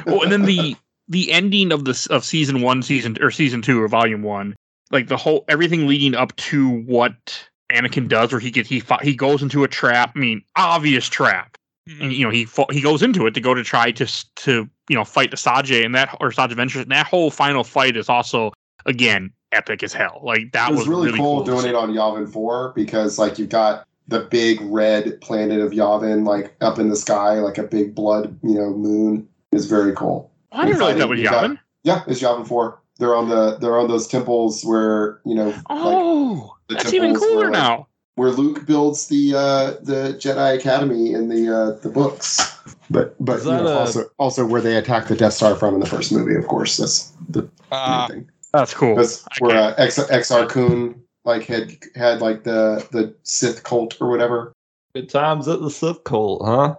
[0.07, 0.76] well, and then the
[1.09, 4.55] the ending of this of season one, season or season two or volume one,
[4.91, 9.14] like the whole everything leading up to what Anakin does, where he gets he he
[9.14, 10.12] goes into a trap.
[10.16, 11.59] I mean, obvious trap,
[11.89, 12.03] mm-hmm.
[12.03, 14.07] and you know he fa- he goes into it to go to try to
[14.37, 17.62] to you know fight the Asajj and that or Asajj Ventress, and that whole final
[17.62, 18.53] fight is also
[18.87, 20.21] again epic as hell.
[20.23, 23.49] Like that it was, really, cool, to doing it on Yavin 4 because like you've
[23.49, 27.95] got the big red planet of Yavin like up in the sky, like a big
[27.95, 29.27] blood, you know, moon.
[29.53, 30.31] is very cool.
[30.53, 31.59] I didn't realize that was You got- Yavin.
[31.85, 32.79] Yeah, it's Yavin 4.
[32.99, 37.11] They're on the they're on those temples where, you know, like Oh, the that's even
[37.11, 37.89] temples cooler were, like, now.
[38.15, 42.53] where Luke builds the uh the Jedi Academy in the uh the books.
[42.91, 45.81] But but you know, a- also also where they attack the Death Star from in
[45.81, 46.77] the first movie, of course.
[46.77, 48.31] That's the Uh, thing.
[48.55, 48.95] That's cool.
[48.95, 54.01] That's I where uh, X Exar Kun like had had like the the Sith cult
[54.01, 54.53] or whatever.
[54.95, 56.77] Good times at the Sith cult, huh?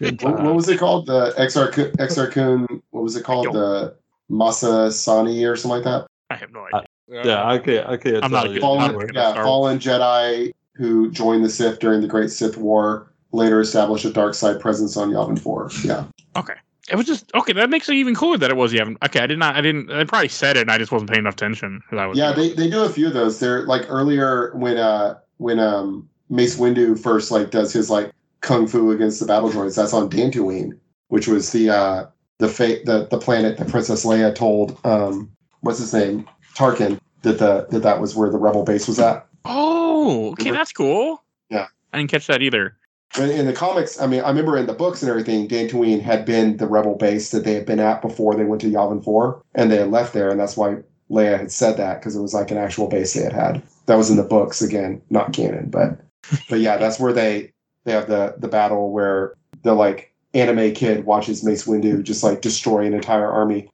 [0.00, 1.06] What, what was it called?
[1.06, 2.66] The Exar Kun, Exar Kun.
[2.90, 3.52] What was it called?
[3.52, 3.96] The
[4.30, 6.06] Massassi or something like that.
[6.30, 6.86] I have no idea.
[7.08, 7.86] Yeah, I can't.
[7.86, 8.24] I can't.
[8.24, 8.54] I'm not a you.
[8.54, 13.12] good- Fallen, good yeah, fallen Jedi who joined the Sith during the Great Sith War.
[13.32, 15.70] Later established a dark side presence on Yavin Four.
[15.84, 16.04] Yeah,
[16.90, 17.52] It was just okay.
[17.52, 18.96] That makes it even cooler that it was Yavin.
[19.04, 19.54] Okay, I did not.
[19.54, 19.90] I didn't.
[19.92, 21.82] I probably said it, and I just wasn't paying enough attention.
[21.92, 22.32] Was, yeah.
[22.32, 23.38] They, they do a few of those.
[23.38, 28.66] They're like earlier when uh when um Mace Windu first like does his like kung
[28.66, 29.76] fu against the battle droids.
[29.76, 30.78] That's on Dantooine,
[31.08, 32.06] which was the uh
[32.38, 35.30] the fate the the planet that Princess Leia told um
[35.60, 36.26] what's his name
[36.56, 39.26] Tarkin that the that that was where the rebel base was at.
[39.44, 40.58] Oh, okay, Remember?
[40.58, 41.22] that's cool.
[41.50, 41.66] Yeah.
[41.92, 42.76] I didn't catch that either.
[43.18, 46.58] In the comics, I mean, I remember in the books and everything, Dantooine had been
[46.58, 49.70] the rebel base that they had been at before they went to Yavin 4, and
[49.70, 50.76] they had left there, and that's why
[51.10, 53.62] Leia had said that, because it was like an actual base they had had.
[53.86, 55.98] That was in the books, again, not canon, but
[56.48, 57.52] but yeah, that's where they
[57.84, 62.40] they have the the battle where the like anime kid watches Mace Windu just like
[62.40, 63.68] destroy an entire army.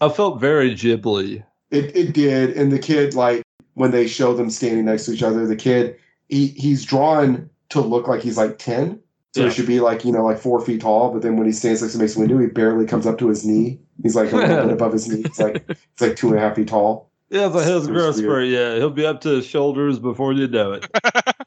[0.00, 1.42] I felt very Ghibli.
[1.70, 3.42] It it did, and the kid like
[3.74, 5.96] when they show them standing next to each other, the kid
[6.28, 9.00] he he's drawn to look like he's like ten,
[9.34, 9.48] so Yeah.
[9.48, 11.12] he should be like you know like four feet tall.
[11.12, 13.44] But then when he stands next to Mason Windu, he barely comes up to his
[13.44, 13.78] knee.
[14.02, 15.22] He's like a little bit above his knee.
[15.24, 17.10] It's like it's like two and a half feet tall.
[17.30, 20.34] Yeah, but his It was growth spurt, yeah, he'll be up to his shoulders before
[20.34, 20.86] you know it.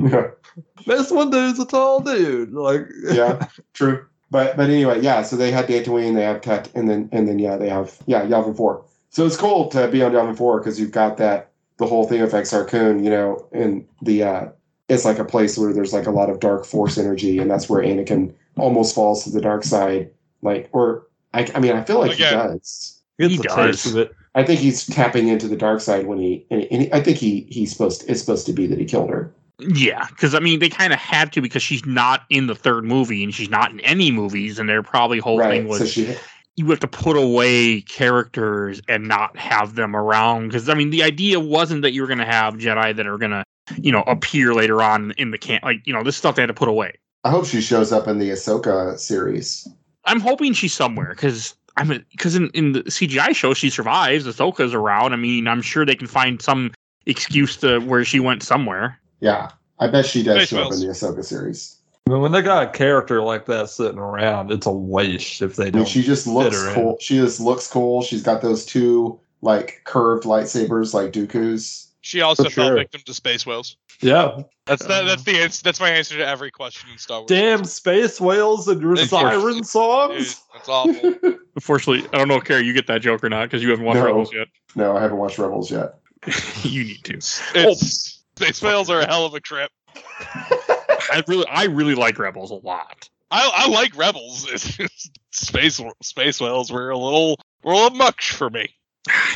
[0.02, 0.30] yeah,
[0.88, 2.54] this one dude's a tall dude.
[2.54, 4.04] Like, yeah, true.
[4.32, 5.22] But but anyway, yeah.
[5.22, 8.26] So they had Dantooine, they have Tet, and then and then yeah, they have yeah
[8.26, 8.84] Yavin Four.
[9.12, 12.22] So it's cool to be on Yavin Four because you've got that the whole thing
[12.22, 12.68] of Exar
[13.04, 14.46] you know, and the uh
[14.88, 17.70] it's like a place where there's like a lot of dark force energy, and that's
[17.70, 20.12] where Anakin almost falls to the dark side.
[20.42, 22.30] Like, or I, I mean, I feel like Again.
[22.30, 23.02] he does.
[23.18, 23.56] He does.
[23.56, 24.16] taste of it.
[24.36, 27.18] I think he's tapping into the dark side when he, and, and he, I think
[27.18, 29.34] he he's supposed to, it's supposed to be that he killed her.
[29.60, 32.84] Yeah, because I mean, they kind of had to because she's not in the third
[32.84, 35.66] movie and she's not in any movies, and their probably whole thing right.
[35.66, 36.16] was So she,
[36.58, 40.50] you have to put away characters and not have them around.
[40.50, 43.18] Because I mean, the idea wasn't that you were going to have Jedi that are
[43.18, 43.44] going to
[43.78, 45.64] you know, appear later on in the camp.
[45.64, 46.94] Like, you know, this stuff they had to put away.
[47.24, 49.68] I hope she shows up in the Ahsoka series.
[50.06, 54.26] I'm hoping she's somewhere because I'm because in, in the CGI show she survives.
[54.26, 55.14] Ahsoka's around.
[55.14, 56.72] I mean, I'm sure they can find some
[57.08, 59.00] excuse to where she went somewhere.
[59.20, 61.78] Yeah, I bet she does Space show up in the Ahsoka series.
[62.08, 65.56] I mean, when they got a character like that sitting around, it's a waste if
[65.56, 65.88] they I mean, don't.
[65.88, 66.76] she just looks her in.
[66.76, 66.98] cool.
[67.02, 68.04] She just looks cool.
[68.04, 71.85] She's got those two like curved lightsabers, like Dooku's.
[72.06, 72.76] She also For fell sure.
[72.76, 73.78] victim to space whales.
[74.00, 77.28] yeah, That's that, that's the ans- that's my answer to every question in Star Wars.
[77.30, 80.40] damn space whales and your It's siren Dude, songs.
[80.54, 81.16] that's awful.
[81.56, 83.86] Unfortunately, I don't know, if Kerry, you get that joke or not because you haven't
[83.86, 84.06] watched No.
[84.06, 84.48] Rebels yet.
[84.76, 85.96] No, I haven't watched Rebels yet.
[86.62, 87.16] you need to.
[87.16, 87.74] It's, oh.
[87.74, 89.72] Space whales are a hell of a trip.
[90.20, 93.10] I really, I really like Rebels a lot.
[93.32, 94.48] I, I like rebels.
[94.52, 98.70] It's just space space whales were a little were a little much for me.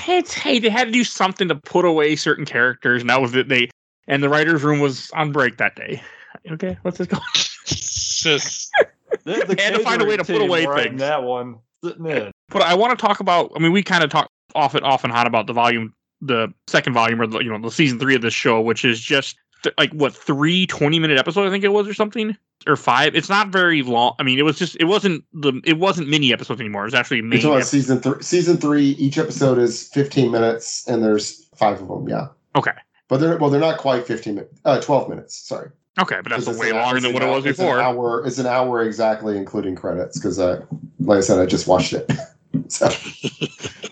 [0.08, 3.36] It's hey, they had to do something to put away certain characters, and that was
[3.36, 3.48] it.
[3.50, 3.70] They
[4.08, 6.02] and the writers' room was on break that day.
[6.50, 7.24] Okay, what's this called?
[7.66, 8.72] Just
[9.24, 11.00] They, the They had to find a way to put away things.
[11.00, 12.32] That one sitting in.
[12.50, 13.52] But I want to talk about.
[13.56, 16.52] I mean, we kind of talk off and off and hot about the volume, the
[16.68, 19.38] second volume, or the you know the season three of this show, which is just
[19.64, 22.36] th- like what three 20 minute episodes I think it was or something
[22.68, 23.16] or five.
[23.16, 24.16] It's not very long.
[24.20, 26.84] I mean, it was just it wasn't the it wasn't mini episodes anymore.
[26.84, 27.58] It was actually You're main.
[27.58, 28.22] ep- season three.
[28.22, 28.90] Season three.
[28.92, 32.08] Each episode is 15 minutes, and there's five of them.
[32.10, 32.72] Yeah, okay,
[33.08, 34.60] but they're well, they're not quite 15 minutes.
[34.66, 35.36] Uh, 12 minutes.
[35.38, 35.70] Sorry.
[36.00, 37.80] okay, but that's it's way longer it's than an what it was it's before.
[37.80, 38.26] An hour.
[38.26, 40.18] It's an hour exactly, including credits.
[40.20, 40.66] Because, uh,
[41.00, 42.12] like I said, I just watched it.
[42.68, 42.90] so,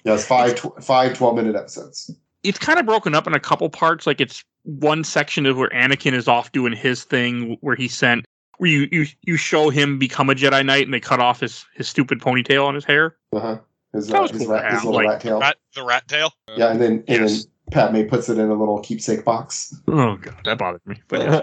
[0.03, 2.11] yeah, it's five, tw- five 12 minute episodes.
[2.43, 4.05] it's kind of broken up in a couple parts.
[4.07, 8.25] Like it's one section of where Anakin is off doing his thing, where he sent
[8.57, 11.65] where you you you show him become a Jedi Knight, and they cut off his
[11.75, 13.15] his stupid ponytail on his hair.
[13.33, 13.57] Uh huh.
[13.93, 15.39] His, That uh, was his, cool rat, his little like, rat tail.
[15.39, 16.33] rat, the rat tail.
[16.55, 17.43] Yeah, and then and Yes.
[17.43, 19.75] then Padme puts it in a little keepsake box.
[19.87, 21.01] Oh god, that bothered me.
[21.07, 21.41] But yeah.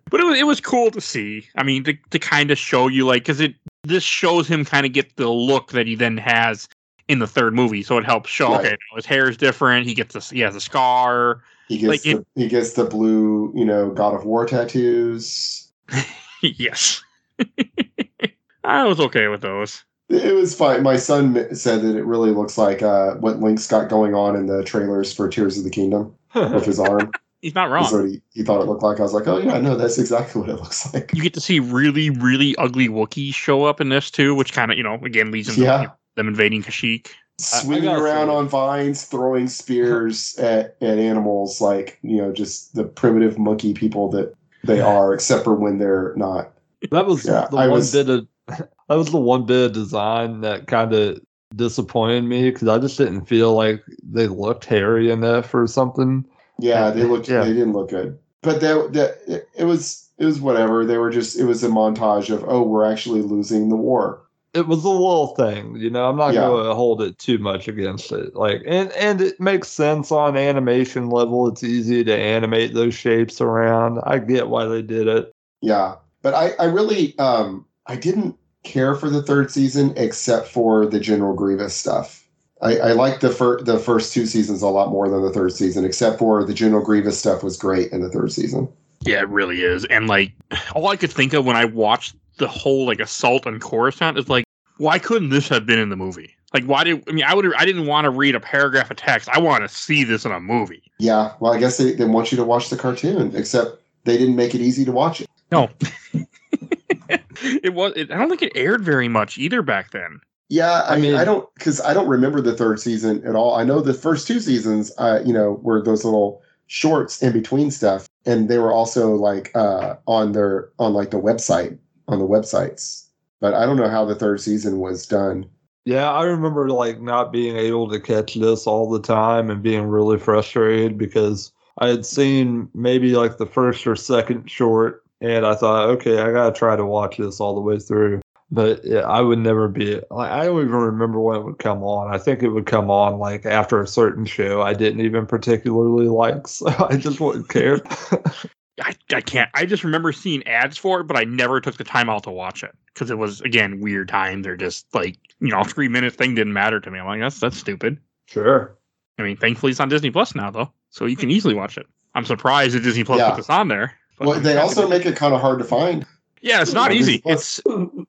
[0.10, 1.48] but it was it was cool to see.
[1.56, 4.86] I mean, to to kind of show you like because it this shows him kind
[4.86, 6.68] of get the look that he then has
[7.08, 7.84] in the third movie.
[7.84, 8.66] So it helps show Right.
[8.66, 9.86] okay, his hair is different.
[9.88, 11.42] He gets a he has a scar.
[11.72, 15.72] He gets Like, the, he gets the blue, you know, God of War tattoos.
[16.42, 17.02] yes,
[18.66, 19.86] I was okay with those.
[20.10, 20.84] It was fine.
[20.84, 24.48] My son said that it really looks like uh, what Link's got going on in
[24.48, 27.14] the trailers for Tears of the Kingdom with his arm.
[27.42, 27.90] He's not wrong.
[27.90, 29.00] what he, he thought it looked like.
[29.00, 31.12] I was like, oh yeah, no, that's exactly what it looks like.
[31.14, 34.72] You get to see really, really ugly Wookiees show up in this too, which kind
[34.72, 35.88] of, you know, again leads into Yeah.
[36.16, 37.08] them invading Kashyyyk.
[37.40, 42.84] Swinging gotta around on vines, throwing spears at, at animals, like you know, just the
[42.84, 46.52] primitive monkey people that they are, except for when they're not.
[46.92, 49.72] That was Yeah, the I one was- bit of that was the one bit of
[49.74, 51.20] design that kind of
[51.56, 56.26] disappointed me because I just didn't feel like they looked hairy enough or something.
[56.60, 57.28] Yeah, they looked.
[57.28, 57.44] Yeah.
[57.44, 58.18] They didn't look good.
[58.44, 60.86] But that that it, it was it was whatever.
[60.86, 61.40] They were just.
[61.40, 64.22] It was a montage of oh, we're actually losing the war.
[64.54, 66.10] It was a little thing, you know.
[66.10, 66.42] I'm not Yeah.
[66.42, 68.36] going to hold it too much against it.
[68.36, 71.48] Like, and and it makes sense on animation level.
[71.48, 74.00] It's easy to animate those shapes around.
[74.04, 75.32] I get why they did it.
[75.62, 80.86] Yeah, but I I really um I didn't care for the third season except for
[80.86, 82.18] the General Grievous stuff.
[82.62, 85.54] I, I liked the fir- the first two seasons a lot more than the third
[85.54, 88.68] season, except for the General Grievous stuff was great in the third season.
[89.04, 89.84] Yeah, it really is.
[89.86, 90.34] And like,
[90.76, 94.28] all I could think of when I watched the whole like assault on Coruscant is
[94.28, 94.44] like,
[94.78, 96.36] why couldn't this have been in the movie?
[96.54, 98.98] Like, why did I mean I would I didn't want to read a paragraph of
[98.98, 99.30] text.
[99.30, 100.84] I want to see this in a movie.
[100.98, 104.36] Yeah, well, I guess they, they want you to watch the cartoon, except they didn't
[104.36, 105.30] make it easy to watch it.
[105.52, 105.70] No,
[107.10, 107.94] it was.
[107.96, 110.20] It, I don't think it aired very much either back then.
[110.50, 113.36] Yeah, I, I mean, mean- I don't because I don't remember the third season at
[113.36, 113.56] all.
[113.56, 117.70] I know the first two seasons, uh, you know, were those little shorts in between
[117.70, 121.78] stuff, and they were also like uh, on their on like the website
[122.12, 123.08] on the websites.
[123.40, 125.50] But I don't know how the third season was done.
[125.86, 129.86] Yeah, I remember like not being able to catch this all the time and being
[129.86, 135.56] really frustrated because I had seen maybe like the first or second short and I
[135.56, 138.22] thought, okay, I gotta try to watch this all the way through.
[138.52, 141.82] But yeah, I would never be like I don't even remember when it would come
[141.84, 142.14] on.
[142.14, 146.08] I think it would come on like after a certain show I didn't even particularly
[146.08, 147.80] like, so I just wouldn't care.
[148.80, 149.50] I, I can't.
[149.54, 152.32] I just remember seeing ads for it, but I never took the time out to
[152.32, 154.44] watch it because it was again weird times.
[154.46, 157.00] They're just like you know, three minute thing didn't matter to me.
[157.00, 158.00] I'm like, that's that's stupid.
[158.28, 158.76] sure.
[159.20, 161.86] I mean, thankfully it's on Disney Plus now though, so you can easily watch it.
[162.16, 163.30] I'm surprised that Disney Plus Yeah.
[163.32, 163.94] put this on there.
[164.18, 166.06] but Well, they also make it kind of hard to find.
[166.42, 167.22] yeah, it's not easy.
[167.26, 167.60] It's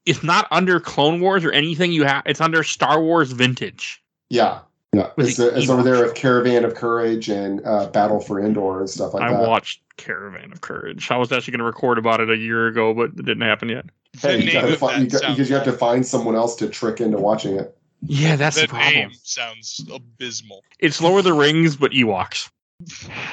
[0.06, 1.92] it's not under Clone Wars or anything.
[1.92, 4.02] You have it's under Star Wars Vintage.
[4.30, 4.60] Yeah,
[4.94, 6.02] Yeah, With it's, the it's over there Ewoks.
[6.04, 9.42] with Caravan of Courage and uh, Battle for Endor and stuff like I that.
[9.44, 11.10] I watched Caravan of Courage.
[11.10, 13.70] I was actually going to record about it a year ago, but it didn't happen
[13.70, 13.86] yet.
[14.20, 16.54] Hey, you You gotta of fi- you got- because you have to find someone else
[16.56, 17.74] to trick into watching it.
[18.02, 18.92] Yeah, that's the the problem.
[18.94, 20.62] name sounds abysmal.
[20.78, 22.50] It's Lord of the Rings, but Ewoks.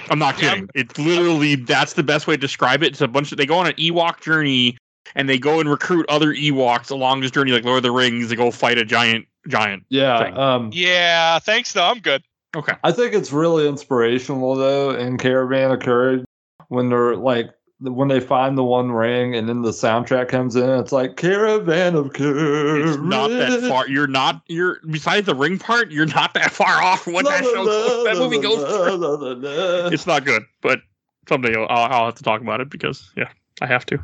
[0.09, 0.69] I'm not Yeah, kidding.
[0.75, 2.89] It's literally that's the best way to describe it.
[2.93, 4.77] It's a bunch of they go on an Ewok journey
[5.15, 8.29] and they go and recruit other Ewoks along this journey, like Lord of the Rings.
[8.29, 9.83] They go fight a giant giant.
[9.89, 10.23] Yeah.
[10.23, 10.37] Thing.
[10.37, 11.85] Um, Yeah, thanks though.
[11.85, 12.23] I'm good.
[12.55, 12.73] Okay.
[12.83, 16.25] I think it's really inspirational though in Caravan of Courage
[16.69, 20.69] when they're like when they find the one ring and then the soundtrack comes in.
[20.69, 22.89] It's like Caravan of Courage.
[22.89, 23.87] It's not that far.
[23.87, 24.41] You're not.
[24.47, 25.91] You're besides the ring part.
[25.91, 29.93] You're not that far off from what that show goes, that movie goes through.
[29.93, 30.81] It's not good, but
[31.27, 33.29] someday I'll, I'll have to talk about it because yeah,
[33.61, 33.99] I have to.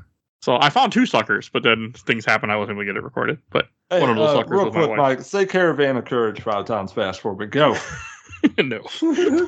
[0.46, 2.52] So I found two suckers, but then things happened.
[2.52, 3.40] I wasn't able to get it recorded.
[3.50, 4.98] But Hey, One of those uh, suckers real my quick, wife.
[4.98, 5.22] Mike.
[5.22, 7.48] Say Caravan of Courage five times fast for me.
[7.48, 7.76] Go.
[8.60, 8.80] no.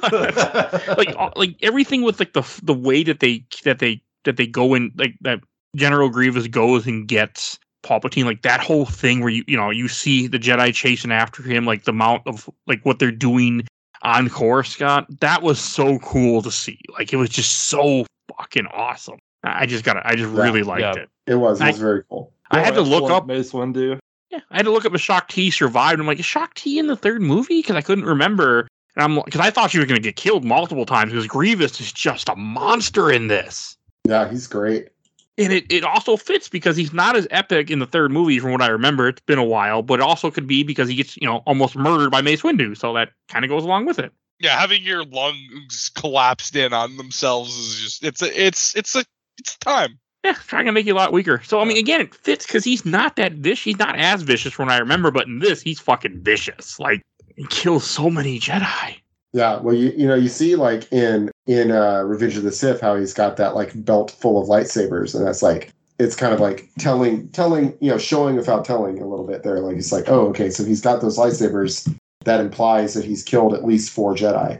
[0.97, 4.73] like like everything with like the the way that they that they that they go
[4.73, 5.39] in like that
[5.75, 9.87] General Grievous goes and gets Palpatine like that whole thing where you you know you
[9.87, 13.67] see the Jedi chasing after him like the amount of like what they're doing
[14.01, 19.19] on Coruscant that was so cool to see like it was just so fucking awesome
[19.43, 20.03] I I just got it.
[20.05, 21.03] I just Yeah, really liked yeah.
[21.03, 21.59] it It was.
[21.61, 22.33] It I- was very cool.
[22.49, 23.99] I had to look up Mace Windu.
[24.29, 25.99] yeah, I had to look up if Shaak Ti survived.
[25.99, 27.59] I'm like, is Shaak Ti in the third movie?
[27.59, 28.67] Because I couldn't remember.
[28.95, 31.79] And I'm because I thought she was going to get killed multiple times because Grievous
[31.81, 33.77] is just a monster in this.
[34.05, 34.89] Yeah, he's great.
[35.37, 38.51] And it, it also fits because he's not as epic in the third movie from
[38.53, 39.07] what I remember.
[39.09, 41.75] It's been a while, but it also could be because he gets, you know, almost
[41.75, 42.75] murdered by Mace Windu.
[42.75, 44.11] So that kind of goes along with it.
[44.39, 49.03] Yeah, having your lungs collapsed in on themselves is just it's a it's it's a
[49.39, 49.99] it's time.
[50.23, 51.41] Yeah, trying to make you a lot weaker.
[51.43, 53.63] So I mean, again, it fits because he's not that vicious.
[53.63, 56.79] He's not as vicious from what I remember, but in this, he's fucking vicious.
[56.79, 57.01] Like
[57.35, 58.97] he kills so many Jedi.
[59.33, 62.81] Yeah, well, you you know you see like in in uh, Revenge of the Sith
[62.81, 66.39] how he's got that like belt full of lightsabers, and that's like it's kind of
[66.39, 69.59] like telling telling you know showing without telling a little bit there.
[69.59, 71.93] Like it's like oh okay, so he's got those lightsabers.
[72.25, 74.59] That implies that he's killed at least four Jedi.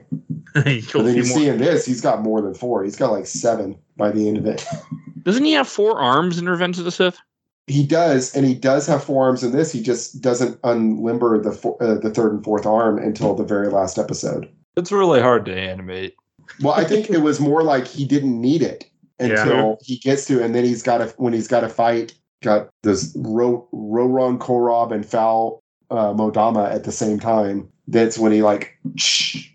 [0.65, 1.38] he But killed a then you more.
[1.38, 2.84] see in this, he's got more than four.
[2.84, 4.65] He's got like seven by the end of it.
[5.23, 7.17] Doesn't he have four arms in Revenge of the Sith?
[7.65, 9.73] He does, and he does have four arms in this.
[9.73, 13.67] He just doesn't unlimber the fo- uh, the third and fourth arm until the very
[13.67, 14.49] last episode.
[14.77, 16.15] It's really hard to animate.
[16.61, 18.89] Well, I think it was more like he didn't need it
[19.19, 22.13] until he gets to, and then he's got to when he's got to fight.
[22.41, 27.67] Got this Ro- Roron Corobb and Fal uh, Moudama at the same time.
[27.87, 28.79] That's when he like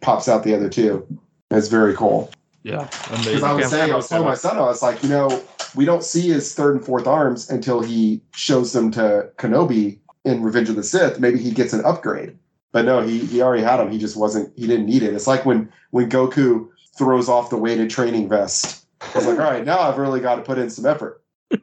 [0.03, 1.07] pops out the other two.
[1.49, 2.30] That's very cool.
[2.65, 3.43] Yeah, Because.
[3.43, 5.43] I was saying, I was telling my son, I was like, you know,
[5.75, 10.43] we don't see his third and fourth arms until he shows them to Kenobi in
[10.43, 11.19] Revenge of the Sith.
[11.19, 12.37] Maybe he gets an upgrade.
[12.71, 13.91] But no, he, he already had them.
[13.91, 15.13] He just wasn't, he didn't need it.
[15.13, 18.87] It's like when, when Goku throws off the weighted training vest.
[19.15, 21.23] It's like, all right, now I've really got to put in some effort.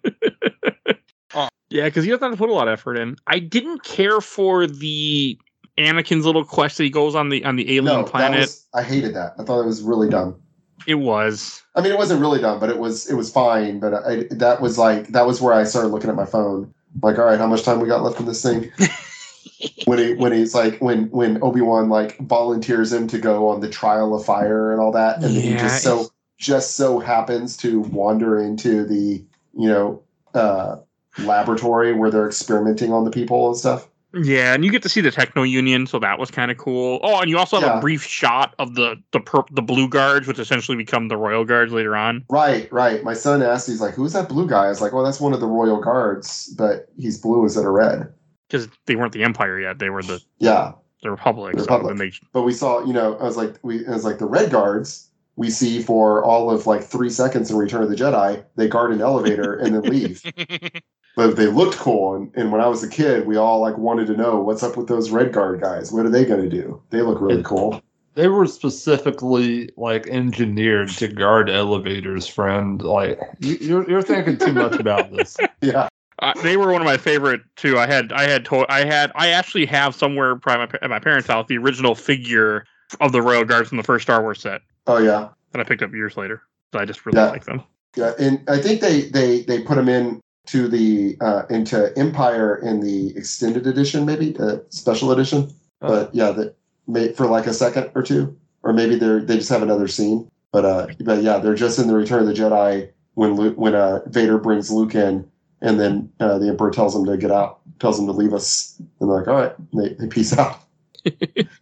[1.70, 3.16] Yeah, because he doesn't have to put a lot of effort in.
[3.28, 5.38] I didn't care for the
[5.78, 8.40] Anakin's little quest that he goes on the on the alien No, that planet.
[8.40, 9.34] was, I hated that.
[9.38, 10.42] I thought it was really dumb.
[10.90, 11.62] It was.
[11.76, 13.80] I mean, it wasn't really dumb, but it was, it was fine.
[13.80, 16.74] But I, that was like, that was where I started looking at my phone.
[17.04, 18.72] Like, all right, how much time we got left in this thing?
[19.86, 23.62] when he when he's like when when Obi Wan like volunteers him to go on
[23.62, 27.58] the trial of fire and all that, and then he just so just so happens
[27.58, 29.24] to wander into the
[29.58, 30.02] you know
[30.34, 30.78] uh,
[31.20, 33.88] laboratory where they're experimenting on the people and stuff.
[34.14, 37.00] Yeah, and you get to see the Techno Union, so that was kind of cool.
[37.04, 37.78] Oh, and you also have Yeah.
[37.78, 41.46] a brief shot of the the per- the blue guards, which essentially become the royal
[41.46, 42.26] guards later on.
[42.30, 43.04] Right, right.
[43.04, 45.34] My son asked, he's like, "Who's that blue guy?" I was like, "Well, that's one
[45.34, 48.12] of the royal guards, but he's blue instead of red."
[48.50, 50.72] Because they weren't the Empire yet; they were the Yeah,
[51.04, 51.56] the Republic.
[51.56, 51.96] The Republic.
[51.96, 54.26] then they but we saw, you know, I was like, we, I was like, the
[54.26, 58.44] red guards we see for all of like three seconds in Return of the Jedi.
[58.56, 60.24] They guard an elevator and then leave.
[61.20, 62.16] but they looked cool.
[62.16, 64.78] And, and when I was a kid, we all like wanted to know what's up
[64.78, 65.92] with those red guard guys.
[65.92, 66.82] What are they going to do?
[66.92, 67.82] They look really cool.
[68.16, 72.82] They were specifically like engineered to guard elevators, friend.
[72.82, 75.36] Like you, you're you're thinking too much about this.
[75.62, 75.90] Yeah.
[76.20, 77.78] Uh, they were one of my favorite too.
[77.78, 81.00] I had, I had, to- I had, I actually have somewhere probably my, at my
[81.00, 82.66] parents' house the original figure
[83.02, 85.30] of the Royal Guards from the first Star Wars set Oh yeah.
[85.52, 86.42] that I picked up years later.
[86.74, 87.30] So I just really Yeah.
[87.30, 87.62] like them.
[87.98, 88.14] Yeah.
[88.20, 92.80] And I think they they they put them in to the uh, into Empire in
[92.80, 95.54] the extended edition, maybe the special edition.
[95.80, 96.56] But yeah, that
[96.88, 100.30] may for like a second or two, or maybe they're they just have another scene.
[100.52, 103.76] But uh, but yeah, they're just in the Return of the Jedi when Luke, when
[103.76, 105.30] uh, Vader brings Luke in,
[105.62, 108.76] and then uh, the Emperor tells him to get out, tells him to leave us,
[108.80, 110.60] and they're like, all right, they, they peace out.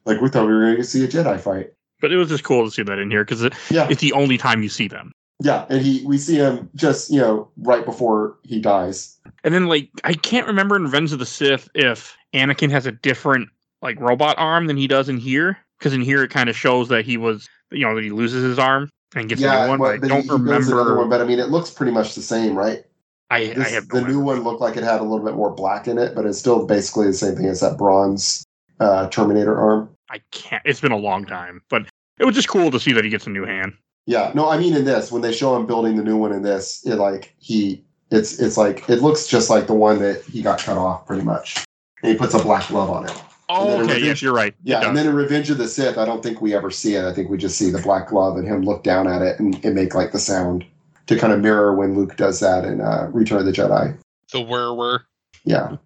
[0.06, 1.74] like we thought we were going to see a Jedi fight.
[2.00, 4.14] But it was just cool to see that in here because it, Yeah, it's the
[4.14, 5.12] only time you see them.
[5.44, 9.18] Yeah, and he we see him just you know right before he dies.
[9.44, 12.92] And then like I can't remember in Revenge of the Sith if Anakin has a
[12.92, 13.50] different
[13.82, 16.90] like robot arm than he does in here because in here it kind of shows
[16.90, 19.70] that he was you know that he loses his arm and gets a yeah, new
[19.70, 19.80] one.
[19.80, 20.98] but, I don't he, he builds another remember.
[20.98, 22.84] one, but I mean it looks pretty much the same, right?
[23.30, 25.36] I, I This, have the no new one looked like it had a little bit
[25.36, 28.44] more black in it, but it's still basically the same thing as that bronze
[28.80, 29.90] uh, Terminator arm.
[30.10, 30.64] I can't.
[30.66, 31.88] It's been a long time, but
[32.20, 33.74] it was just cool to see that he gets a new hand.
[34.08, 36.42] Yeah, no, I mean in this when they show him building the new one in
[36.42, 40.42] this, it like he it's it's like it looks just like the one that he
[40.42, 41.64] got cut off pretty much.
[42.02, 43.22] And he puts a black glove on it.
[43.50, 43.96] Oh, okay.
[43.96, 44.56] was- Yes, you're right.
[44.64, 47.04] Yeah, and then in Revenge of the Sith, I don't think we ever see it.
[47.04, 49.64] I think we just see the black glove and him look down at it and,
[49.66, 50.66] and make like the sound
[51.08, 53.98] to kind of mirror when Luke does that in uh, Return of the Jedi.
[54.32, 55.02] The whir whir.
[55.44, 55.78] Yeah,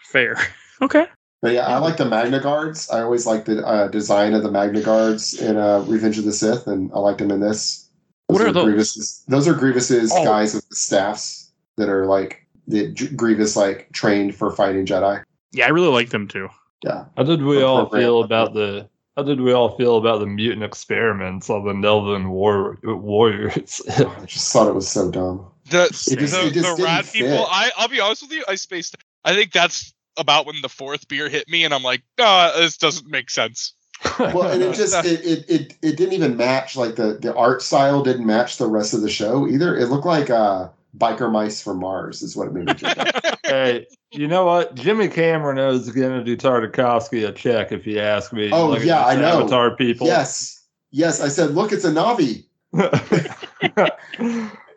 [0.00, 0.36] Fair.
[0.80, 1.06] Okay.
[1.42, 2.88] But yeah, I like the Magna Guards.
[2.88, 6.32] I always like the uh, design of the Magna Guards in uh, Revenge of the
[6.32, 7.90] Sith, and I liked them in this.
[8.28, 8.64] What are those?
[8.64, 10.24] Grievous's, those are Grievous's Oh.
[10.24, 15.22] guys with the staffs that are like the Grievous like trained for fighting Jedi.
[15.52, 16.48] Yeah, I really like them too.
[16.84, 18.88] Yeah, How did we all feel about the?
[19.16, 23.82] How did we all feel about the mutant experiments on the Nelvaan war, warriors?
[23.98, 25.44] I just thought it was so dumb.
[25.70, 27.44] The It just- the, it just the rat people.
[27.50, 28.44] I I'll be honest with you.
[28.48, 28.96] I spaced.
[29.24, 32.76] I think that's about when the fourth beer hit me, and I'm like, no, this
[32.76, 33.74] doesn't make sense.
[34.18, 37.62] Well, and it just it, it it it didn't even match like the the art
[37.62, 39.76] style didn't match the rest of the show either.
[39.76, 43.36] It looked like uh biker mice from Mars is what it made me think.
[43.46, 44.74] hey, you know what?
[44.74, 48.50] Jimmy Cameron is going to do Tartakovsky a check if you ask me.
[48.52, 49.40] Oh, Look yeah, I know.
[49.40, 50.06] Avatar people.
[50.06, 52.44] yes, yes, I said, look, it's a Na'vi,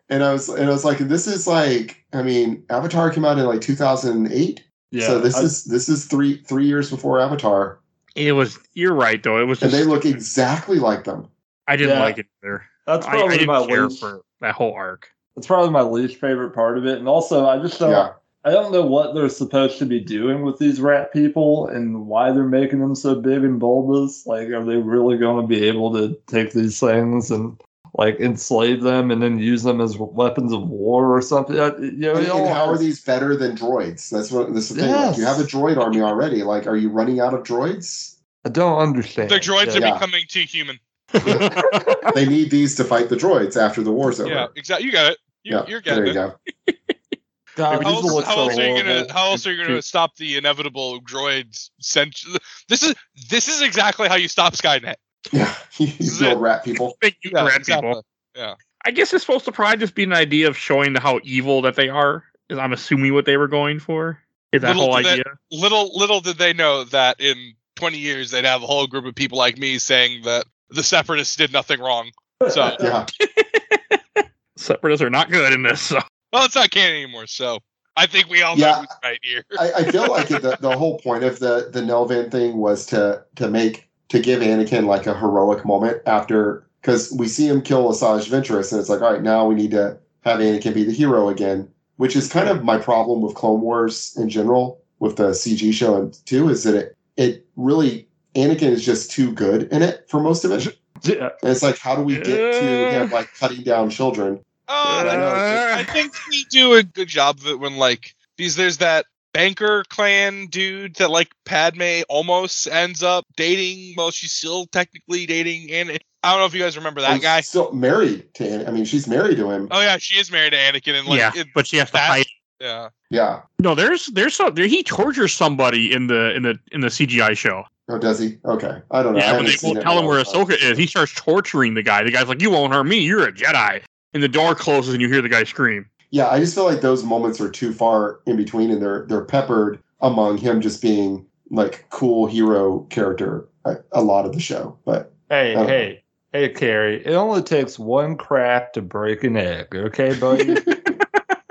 [0.09, 3.37] and I was and I was like, this is like, I mean, Avatar came out
[3.37, 5.07] in like 2008, yeah.
[5.07, 7.79] so this I- is this is three three years before Avatar,
[8.15, 8.57] It was.
[8.73, 9.39] You're right though.
[9.39, 9.61] It was.
[9.61, 11.27] and they look exactly like them.
[11.67, 12.03] I didn't Yeah.
[12.03, 12.63] like it either.
[12.85, 13.99] that's I, I probably my didn't care least.
[13.99, 15.09] for that whole arc.
[15.35, 17.91] That's probably my least favorite part of it, and also I just don't.
[17.91, 18.13] Yeah,
[18.45, 22.31] I don't know what they're supposed to be doing with these rat people and why
[22.31, 24.25] they're making them so big and bulbous.
[24.27, 27.59] Like, are they really going to be able to take these things and
[27.97, 31.55] like enslave them and then use them as weapons of war or something?
[31.55, 34.09] You know, and, it all and how are these better than droids?
[34.09, 34.91] That's what this is the thing.
[34.91, 36.43] Like, you have a droid army already.
[36.43, 38.17] Like, are you running out of droids?
[38.45, 39.29] I don't understand.
[39.29, 39.77] The droids Yeah.
[39.77, 39.93] are Yeah.
[39.93, 40.79] becoming too human.
[42.15, 44.29] they need these to fight the droids after the war's over.
[44.29, 44.85] Yeah, exactly.
[44.85, 45.17] You got it.
[45.43, 46.67] You, Yeah, you're there getting you it.
[46.67, 46.73] go.
[47.55, 49.13] God, How else, how so else are you gonna?
[49.13, 51.69] How else are you gonna stop the inevitable droids?
[51.79, 52.21] Sent.
[52.67, 52.95] This is
[53.29, 54.95] this is exactly how you stop Skynet.
[55.31, 56.97] Yeah, you This build rat people.
[57.01, 58.05] Big you rat people.
[58.35, 58.55] Yeah.
[58.83, 61.75] I guess it's supposed to probably just be an idea of showing how evil that
[61.75, 62.23] they are.
[62.49, 64.19] Is I'm assuming what they were going for.
[64.51, 65.23] Is that Little whole did they- idea?
[65.51, 69.15] Little little did they know that in 20 years they'd have a whole group of
[69.15, 72.11] people like me saying that the separatists did nothing wrong.
[72.49, 73.05] So Yeah,
[74.57, 75.81] Separatists are not good in this.
[75.81, 75.99] So.
[76.31, 77.27] well, it's not canon anymore.
[77.27, 77.59] So
[77.97, 78.67] I think we all Yeah.
[78.71, 79.43] know who's right here.
[79.59, 82.85] I, I feel like it, the, the whole point of the the Nelvaan thing was
[82.87, 87.61] to to make to give Anakin like a heroic moment after because we see him
[87.61, 90.83] kill Asajj Ventress and it's like all right now we need to have Anakin be
[90.83, 95.17] the hero again, which is kind of my problem with Clone Wars in general with
[95.17, 99.63] the CG show and too is that it it really Anakin is just too good
[99.71, 100.77] in it for most of it.
[101.03, 101.29] Yeah.
[101.41, 104.43] And it's like, how do we get to him like cutting down children?
[104.67, 108.55] Uh, I know, I think we do a good job of it when like these
[108.55, 113.93] there's that banker clan dude that like Padme almost ends up dating.
[113.97, 115.91] Well, she's still technically dating, and
[116.23, 117.41] I don't know if you guys remember that Who's guy.
[117.41, 118.67] still married to him.
[118.67, 119.67] I mean, she's married to him.
[119.71, 121.93] Oh yeah, she is married to Anakin, and like yeah, it- but she has to
[121.93, 122.25] that- hide.
[122.59, 122.89] yeah.
[123.11, 123.41] Yeah.
[123.59, 127.35] No, there's there's some there, he tortures somebody in the in the in the CGI
[127.37, 127.63] show.
[127.87, 128.37] Oh, does he?
[128.45, 128.79] Okay.
[128.89, 129.19] I don't know.
[129.19, 130.25] Yeah, when haven't they won't tell him where long.
[130.25, 132.03] Ahsoka is, he starts torturing the guy.
[132.03, 132.97] The guy's like, "You won't hurt me.
[132.99, 133.83] You're a Jedi."
[134.15, 135.85] And the door closes, and you hear the guy scream.
[136.11, 139.25] Yeah, I just feel like those moments are too far in between, and they're they're
[139.25, 144.77] peppered among him just being like cool hero character a, a lot of the show.
[144.85, 146.03] But Hey, hey,
[146.33, 147.03] hey, Kerry.
[147.03, 150.55] It only takes one crack to break an egg, okay, buddy?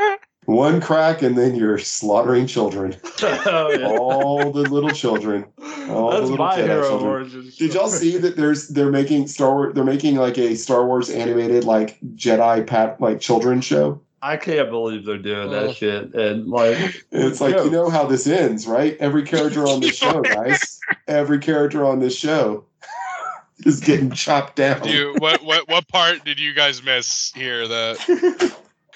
[0.44, 3.88] one crack, and then you're slaughtering children, oh, yeah.
[3.88, 5.44] all the little children.
[5.88, 7.50] all the That's little my hero origin.
[7.58, 11.10] Did y'all see that there's they're making Star Wars they're making like a Star Wars
[11.10, 14.00] animated like Jedi pat like children show?
[14.24, 16.14] I can't believe they're doing that shit.
[16.14, 18.96] And like, it's like you know how this ends, right?
[18.98, 20.80] Every character on this show, guys.
[21.06, 22.64] Every character on this show
[23.66, 24.88] is getting chopped down.
[24.88, 27.68] You what what what part did you guys miss here?
[27.68, 28.54] That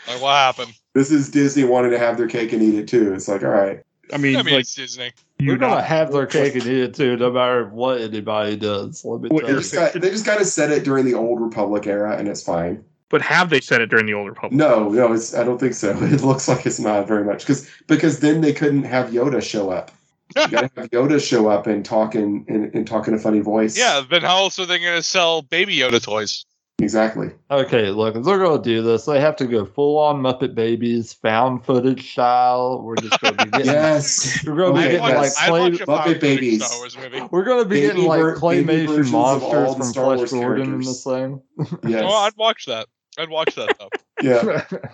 [0.09, 0.73] like what happened?
[0.95, 3.13] this is Disney wanting to have their cake and eat it too.
[3.13, 5.13] It's like, all right, I mean, I mean, like it's Disney.
[5.39, 9.05] you They're gonna have their cake and eat it too, no matter what anybody does.
[9.05, 9.59] Let me tell They you.
[9.59, 12.43] just, got, they just kind of said it during the old Republic era, and it's
[12.43, 12.83] fine.
[13.11, 14.57] But have they said it during the Old Republic?
[14.57, 15.91] No, no, it's, I don't think so.
[16.03, 19.71] It looks like it's not very much because because then they couldn't have Yoda show
[19.71, 19.91] up.
[20.37, 23.41] You gotta have Yoda show up and talk in, in, and talk in a funny
[23.41, 23.79] voice.
[23.79, 26.45] Yeah, then how else are they going to sell Baby Yoda toys?
[26.81, 27.29] exactly.
[27.51, 31.13] Okay, look, if they're gonna do this, they have to go full on Muppet Babies,
[31.13, 32.83] found footage style.
[32.83, 34.45] We're just gonna be getting Yes.
[34.47, 35.39] we're gonna be Okay, getting I'd like yes.
[35.41, 36.65] I'd clay Muppet Babies.
[36.65, 37.23] Star Wars movie.
[37.33, 40.05] we're gonna be Baby getting like ver- baby claymation versions of all monsters from Star
[40.05, 40.87] Flesh Wars Gordon in characters.
[40.87, 41.43] this thing.
[41.59, 42.05] Oh, yes.
[42.07, 42.87] Oh, I'd watch that.
[43.19, 43.91] I'd watch that though.
[44.23, 44.65] yeah.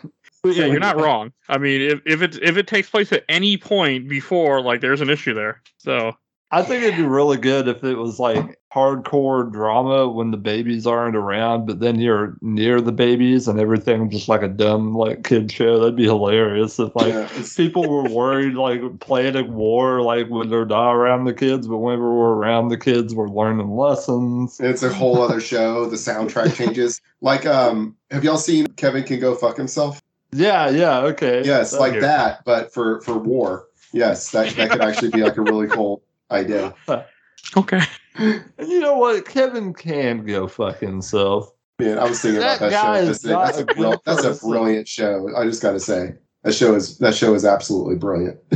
[0.46, 1.32] Yeah, you're not wrong.
[1.48, 5.00] I mean, if if it if it takes place at any point before, like, there's
[5.00, 5.62] an issue there.
[5.78, 6.12] So
[6.54, 10.86] I think it'd be really good if it was like hardcore drama when the babies
[10.86, 15.24] aren't around, but then you're near the babies and everything just like a dumb like
[15.24, 15.80] kid show.
[15.80, 17.28] That'd be hilarious if like yeah.
[17.56, 22.14] People were worried like planning war like when they're not around the kids, but whenever
[22.14, 24.60] we're around the kids, we're learning lessons.
[24.60, 25.86] It's a whole other show.
[25.86, 27.00] The soundtrack changes.
[27.20, 30.00] Like, um, have y'all seen Kevin Can Go Fuck Himself?
[30.30, 31.42] Yeah, yeah, okay.
[31.44, 33.66] Yes, That- like that, but for for war.
[33.92, 36.74] Yes, that that could actually be like a really cool idea.
[37.56, 37.80] okay,
[38.16, 39.26] And you know what?
[39.26, 41.50] Kevin can go fuck himself.
[41.80, 43.08] Man, I was thinking That about that guy show.
[43.10, 43.24] is That's,
[43.58, 45.28] a, not that's, a a that's a brilliant show.
[45.36, 46.14] I just got to say
[46.44, 48.38] that show is that show is absolutely brilliant.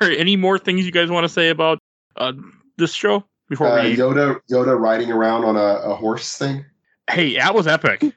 [0.00, 1.78] or any more things you guys want to say about
[2.16, 2.32] uh,
[2.76, 3.96] this show before Uh, we?
[3.96, 6.64] Yoda Yoda riding around on a, a horse thing.
[7.10, 8.02] Hey, that was epic.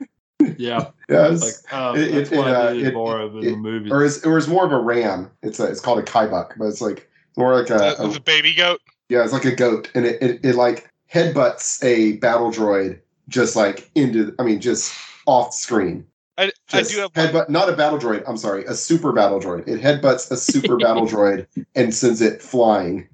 [0.57, 0.89] Yeah.
[1.07, 1.63] Yes.
[1.71, 3.51] Like uh, It- that's it- what it, I uh, needed it- more of in it-
[3.51, 3.91] the movie.
[3.91, 5.29] or is, or is more of a ram.
[5.43, 8.19] It's a, it's called a kybuck, but it's like more like a, the, a the
[8.19, 8.81] baby goat.
[9.09, 13.55] yeah, it's like a goat, and it, it, it like headbutts a battle droid just
[13.55, 14.93] like into I mean just
[15.25, 16.05] off screen.
[16.37, 18.23] I, I do have headbutt, not a battle droid.
[18.27, 19.67] I'm sorry, a super battle droid.
[19.67, 23.07] It headbutts a super battle droid and sends it flying.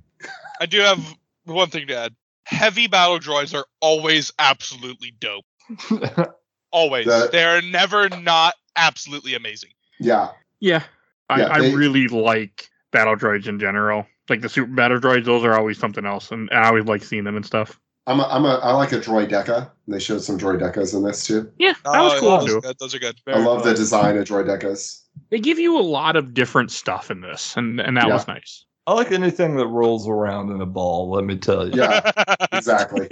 [0.61, 2.15] I do have one thing to add.
[2.45, 5.45] Heavy battle droids are always absolutely dope.
[6.71, 7.05] Always.
[7.05, 9.71] The- They're never not absolutely amazing.
[9.99, 10.83] Yeah, Yeah,
[11.29, 14.05] I, Yeah, I really like battle droids in general.
[14.29, 17.03] Like the super battle droids, those are always something else, and, and I always like
[17.03, 17.79] seeing them and stuff.
[18.07, 19.69] I'm a, I'm a I like a droideka.
[19.85, 21.51] And they showed some droid droidekas in this too.
[21.59, 22.61] Yeah, that was Oh, cool those, too.
[22.61, 22.75] good.
[22.79, 23.15] those are good.
[23.27, 25.03] I love the design of droid droidekas.
[25.29, 28.13] They give you a lot of different stuff in this, and and that Yeah.
[28.13, 28.65] was nice.
[28.87, 31.73] I like anything that rolls around in a ball, let me tell you.
[31.81, 32.11] Yeah,
[32.53, 33.09] exactly.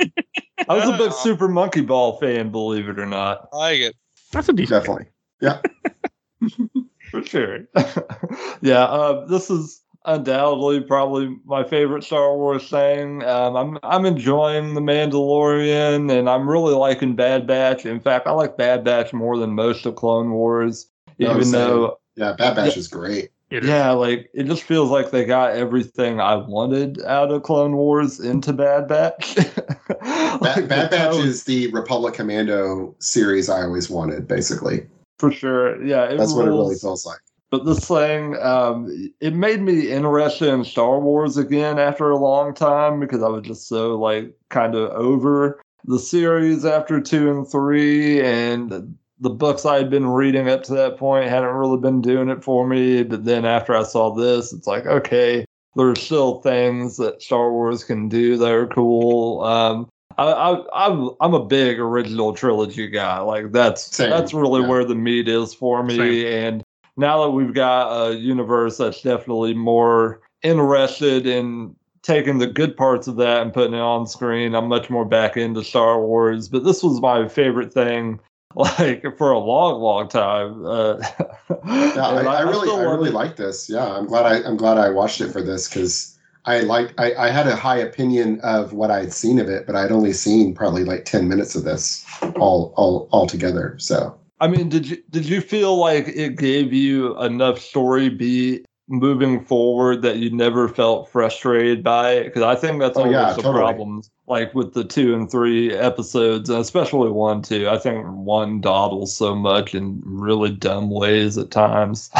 [0.69, 3.49] I was a big Super Monkey Ball fan, believe it or not.
[3.53, 3.95] I like it.
[4.31, 4.85] That's a decent.
[4.85, 5.07] Definitely.
[7.15, 7.59] For sure.
[8.61, 13.23] yeah, uh, this is undoubtedly probably my favorite Star Wars thing.
[13.23, 17.85] Um, I'm I'm enjoying The Mandalorian, and I'm really liking Bad Batch.
[17.85, 20.87] In fact, I like Bad Batch more than most of Clone Wars,
[21.19, 21.51] even same.
[21.53, 23.29] though Yeah, Bad Batch is great.
[23.49, 28.19] Yeah, like it just feels like they got everything I wanted out of Clone Wars
[28.19, 29.35] into Bad Batch.
[29.35, 34.85] Bad, Like, Bad the Batch tone- is the Republic Commando series I always wanted, basically.
[35.19, 35.83] For sure.
[35.83, 37.19] Yeah, it That's what it really feels like.
[37.51, 42.53] But this thing, um, it made me interested in Star Wars again after a long
[42.53, 47.49] time because I was just so like kind of over the series after two and
[47.49, 52.01] three, and the books I had been reading up to that point hadn't really been
[52.01, 53.03] doing it for me.
[53.03, 55.45] But then after I saw this, it's like okay,
[55.75, 59.43] there's still things that Star Wars can do that are cool.
[59.43, 59.87] Um,
[60.17, 63.19] I, I, I'm I'm a big original trilogy guy.
[63.19, 64.67] Like that's Same, that's really yeah.
[64.67, 65.97] where the meat is for me.
[65.97, 66.27] Same.
[66.27, 66.63] And
[66.97, 73.07] now that we've got a universe that's definitely more interested in taking the good parts
[73.07, 76.47] of that and putting it on screen, I'm much more back into Star Wars.
[76.47, 78.19] But this was my favorite thing,
[78.55, 80.65] like for a long, long time.
[80.65, 81.01] Uh,
[81.95, 83.69] Yeah, I, and I really, I really like this.
[83.69, 86.14] Yeah, I'm glad I, I'm glad I watched it for this because
[86.45, 89.65] I like, I, I had a high opinion of what I had seen of it,
[89.65, 92.05] but I'd only seen probably like ten minutes of this
[92.37, 93.75] all, all, all together.
[93.79, 98.65] So I mean, did you did you feel like it gave you enough story beat
[98.87, 102.23] moving forward that you never felt frustrated by it?
[102.25, 103.55] Because I think that's Oh, always yeah, the totally.
[103.61, 107.69] problems, like with the two and three episodes, especially one two.
[107.69, 112.11] I think one dawdles so much in really dumb ways at times.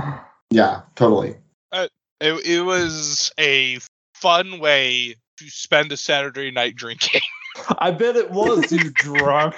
[0.50, 1.36] yeah, totally.
[2.20, 3.78] It, it was a
[4.14, 7.22] fun way to spend a Saturday night drinking.
[7.78, 9.54] I bet it was you drunk.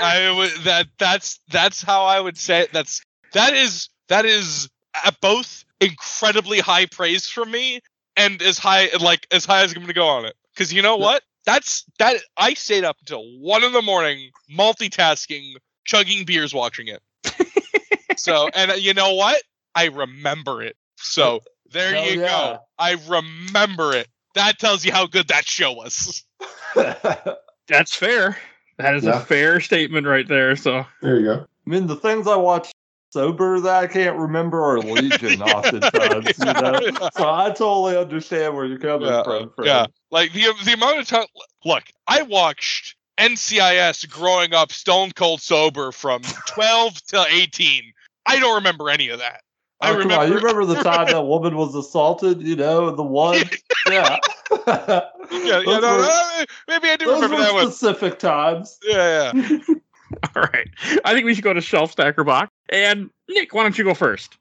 [0.00, 2.72] I would that that's that's how I would say it.
[2.72, 3.02] That's
[3.32, 4.68] that is that is
[5.04, 7.80] at both incredibly high praise from me
[8.16, 10.34] and as high like as high as I'm gonna go on it.
[10.54, 11.22] Because you know what?
[11.44, 17.02] That's that I stayed up until one in the morning multitasking, chugging beers, watching it.
[18.16, 19.42] so and uh, you know what?
[19.74, 20.76] I remember it.
[20.96, 21.40] So
[21.72, 22.26] There Hell you yeah.
[22.26, 22.58] go.
[22.78, 24.08] I remember it.
[24.34, 26.22] That tells you how good that show was.
[27.68, 28.36] That's fair.
[28.78, 29.22] That is Yeah.
[29.22, 30.56] a fair statement right there.
[30.56, 31.46] So There you go.
[31.66, 32.70] I mean, the things I watch
[33.12, 36.38] sober that I can't remember are Legion oftentimes.
[36.38, 36.80] You know?
[37.14, 39.50] So I totally understand where you're coming Yeah, from.
[39.56, 39.66] Fred.
[39.66, 41.26] Yeah, like the the amount of time.
[41.64, 47.92] Look, I watched NCIS growing up stone cold sober from 12 to 18.
[48.26, 49.40] I don't remember any of that.
[49.80, 50.60] I Oh, come on, you remember.
[50.60, 52.40] remember the time that woman was assaulted?
[52.42, 53.38] You know, the one.
[53.88, 54.16] Yeah.
[54.66, 55.00] Yeah,
[55.30, 57.70] yeah, Those no, were- no, maybe I do Those remember were that one.
[57.70, 58.78] specific times.
[58.84, 59.58] Yeah, yeah.
[60.36, 60.68] all right.
[61.04, 62.50] I think we should go to shelf stacker box.
[62.68, 64.36] And Nick, why don't you go first?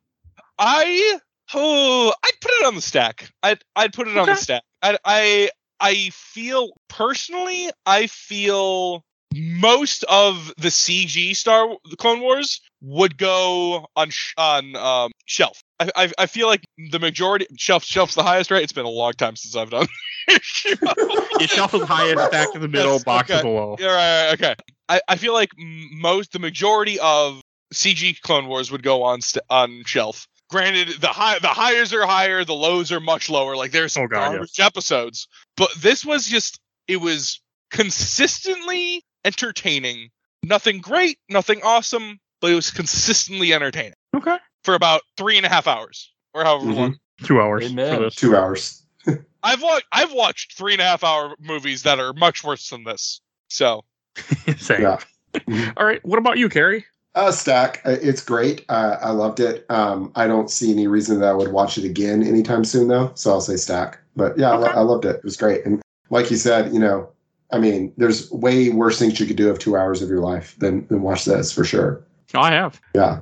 [0.58, 1.20] I
[1.54, 3.30] oh, I'd put it on the stack.
[3.44, 4.64] I'd I'd put it on the stack.
[4.82, 9.04] I I I feel personally, I feel
[9.36, 15.60] most of the CG Star the Clone Wars would go on sh- on um, shelf.
[15.80, 18.62] I, I I feel like the majority shelf shelf's the highest, right?
[18.64, 19.88] It's been a long time since I've done.
[20.28, 23.44] Your shelf is highest, stack in the middle, Yes, box is okay.
[23.44, 23.76] below.
[23.80, 24.56] Yeah, right, right, okay.
[24.88, 27.42] I, I feel like most, the majority of
[27.74, 30.28] CG Clone Wars would go on st- on shelf.
[30.50, 33.56] Granted, the high, the highs are higher, the lows are much lower.
[33.56, 35.28] Like there's some Oh, God, garbage episodes,
[35.58, 40.10] but this was just, it was consistently entertaining.
[40.44, 44.38] Nothing great, nothing awesome, but it was consistently entertaining Okay.
[44.64, 46.76] for about three and a half hours or however Mhm.
[46.76, 46.96] long.
[47.24, 48.16] Two hours for this.
[48.16, 48.84] Two hours.
[49.44, 52.84] I've watched, I've watched three and a half hour movies that are much worse than
[52.84, 53.22] this.
[53.50, 53.84] So
[54.58, 54.82] Same.
[54.82, 54.98] Yeah.
[55.78, 56.04] All right.
[56.06, 56.86] What about you, Kerry?
[57.14, 58.66] Uh, Stack, uh, it's great.
[58.68, 59.66] Uh, I loved it.
[59.70, 63.12] Um, I don't see any reason that I would watch it again anytime soon, though.
[63.16, 64.00] So I'll say Stack.
[64.18, 65.18] But yeah, I, lo- I loved it.
[65.18, 65.66] It was great.
[65.66, 67.08] And like you said, you know,
[67.52, 70.56] I mean, there's way worse things you could do of two hours of your life
[70.60, 72.04] than than watch this for sure.
[72.34, 72.82] I have.
[72.94, 73.20] Yeah,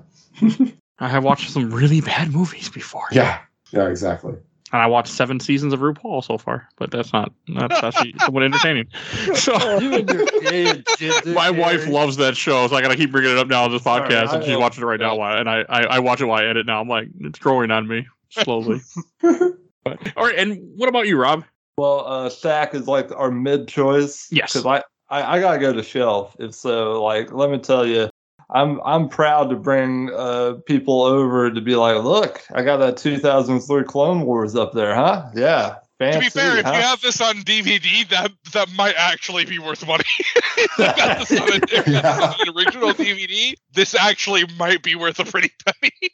[0.99, 3.05] I have watched some really bad movies before.
[3.11, 3.39] yeah,
[3.71, 4.33] yeah, exactly.
[4.71, 8.43] And I watched seven seasons of RuPaul so far, but that's not that's actually somewhat
[8.43, 8.87] entertaining.
[9.35, 13.11] So You and your kid, Jim my wife loves that show, so I gotta keep
[13.11, 15.15] bringing it up now on this podcast, I and she's watching it right now.
[15.15, 16.81] while- And I, I I watch it while I edit now.
[16.81, 18.79] I'm like, it's growing on me slowly.
[19.21, 20.35] but, all right.
[20.37, 21.43] And what about you, Rob?
[21.77, 24.27] Well, uh, Stack is like our mid choice.
[24.31, 24.53] Yes.
[24.53, 26.35] Because I, I, I gotta go to Shelf.
[26.39, 28.09] If so, like, let me tell you,
[28.53, 32.97] I'm I'm proud to bring uh people over to be like, look, I got that
[32.97, 35.29] 2003 Clone Wars up there, huh?
[35.35, 35.77] Yeah.
[35.99, 39.59] To Fancy, be fair, if you have this on DVD, that that might actually be
[39.59, 40.03] worth money.
[40.57, 44.83] if you got this on, a, if you got an original DVD, this actually might
[44.83, 46.11] be worth a pretty penny.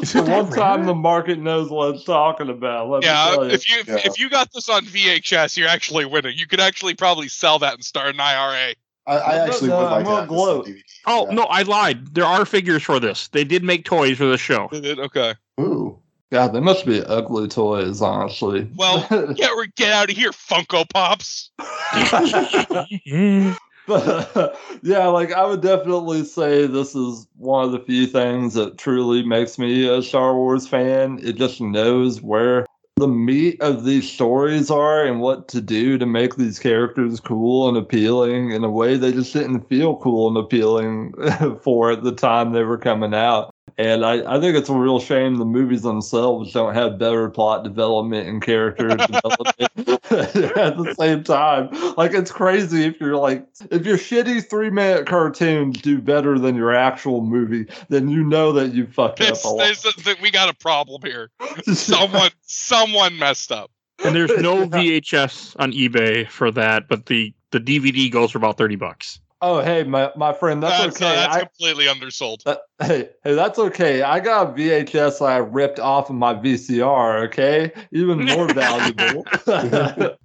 [0.00, 2.88] the one time the market knows what it's talking about.
[2.88, 3.50] Let me yeah, tell you.
[3.52, 4.00] if you Yeah.
[4.04, 6.36] if you got this on VHS, you're actually winning.
[6.36, 8.74] You could actually probably sell that and start an IRA.
[9.06, 10.66] I, I actually no, would I'm like to gonna have gloat.
[10.66, 10.82] DVD.
[11.06, 11.34] Oh Yeah.
[11.34, 12.14] no, I lied.
[12.14, 13.28] There are figures for this.
[13.28, 14.68] They did make toys for the show.
[14.72, 15.34] Okay.
[15.60, 15.98] Ooh.
[16.30, 18.70] God, they must be ugly toys, honestly.
[18.76, 21.50] Well, Get get out of here, Funko Pops.
[23.86, 28.78] But yeah, like I would definitely say this is one of the few things that
[28.78, 31.18] truly makes me a Star Wars fan.
[31.20, 32.66] It just knows where
[33.00, 37.68] the meat of these stories are and what to do to make these characters cool
[37.68, 41.12] and appealing in a way they just didn't feel cool and appealing
[41.62, 43.52] for at the time they were coming out.
[43.80, 47.64] And I, I think it's a real shame the movies themselves don't have better plot
[47.64, 51.70] development and character development at the same time.
[51.96, 56.56] Like it's crazy if you're like if your shitty three minute cartoons do better than
[56.56, 59.66] your actual movie, then you know that you fucked This, up a lot.
[59.66, 61.30] this, this, we got a problem here.
[61.72, 63.70] Someone someone messed up.
[64.04, 68.58] And there's no VHS on eBay for that, but the the DVD goes for about
[68.58, 69.20] thirty bucks.
[69.42, 71.14] Oh hey my, my friend, that's, That's, uh, okay.
[71.16, 72.42] that's I, completely undersold.
[72.44, 74.02] that, hey, hey, that's okay.
[74.02, 77.72] I got VHS I ripped off of my VCR, okay?
[77.92, 79.24] Even more valuable.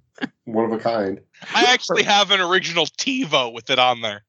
[0.44, 1.20] One of a kind.
[1.54, 4.22] I actually have an original TiVo with it on there.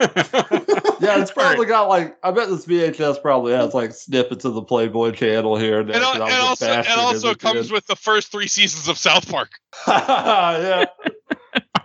[1.00, 4.62] Yeah, it's probably got like I bet this VHS probably has like snippets of the
[4.62, 5.94] Playboy channel here and there.
[5.96, 7.72] And, al- 'cause I and also, and also comes kid.
[7.72, 9.50] with the first three seasons of South Park.
[9.86, 10.86] yeah.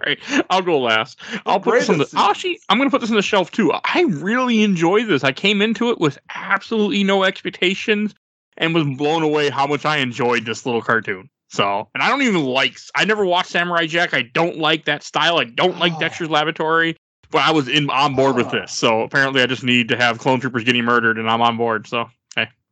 [0.05, 1.19] All right, I'll go last.
[1.45, 2.05] I'll put this on the.
[2.05, 3.71] greatest Actually, I'm going to put this on the shelf too.
[3.73, 5.23] I really enjoy this.
[5.23, 8.13] I came into it with absolutely no expectations
[8.57, 11.29] and was blown away how much I enjoyed this little cartoon.
[11.49, 12.77] So, and I don't even like.
[12.95, 14.13] I never watched Samurai Jack.
[14.13, 15.37] I don't like that style.
[15.37, 15.99] I don't like Oh.
[15.99, 16.97] Dexter's Laboratory.
[17.31, 18.59] But I was in on board with Oh.
[18.59, 18.71] this.
[18.73, 21.87] So apparently, I just need to have clone troopers getting murdered, and I'm on board.
[21.87, 22.09] So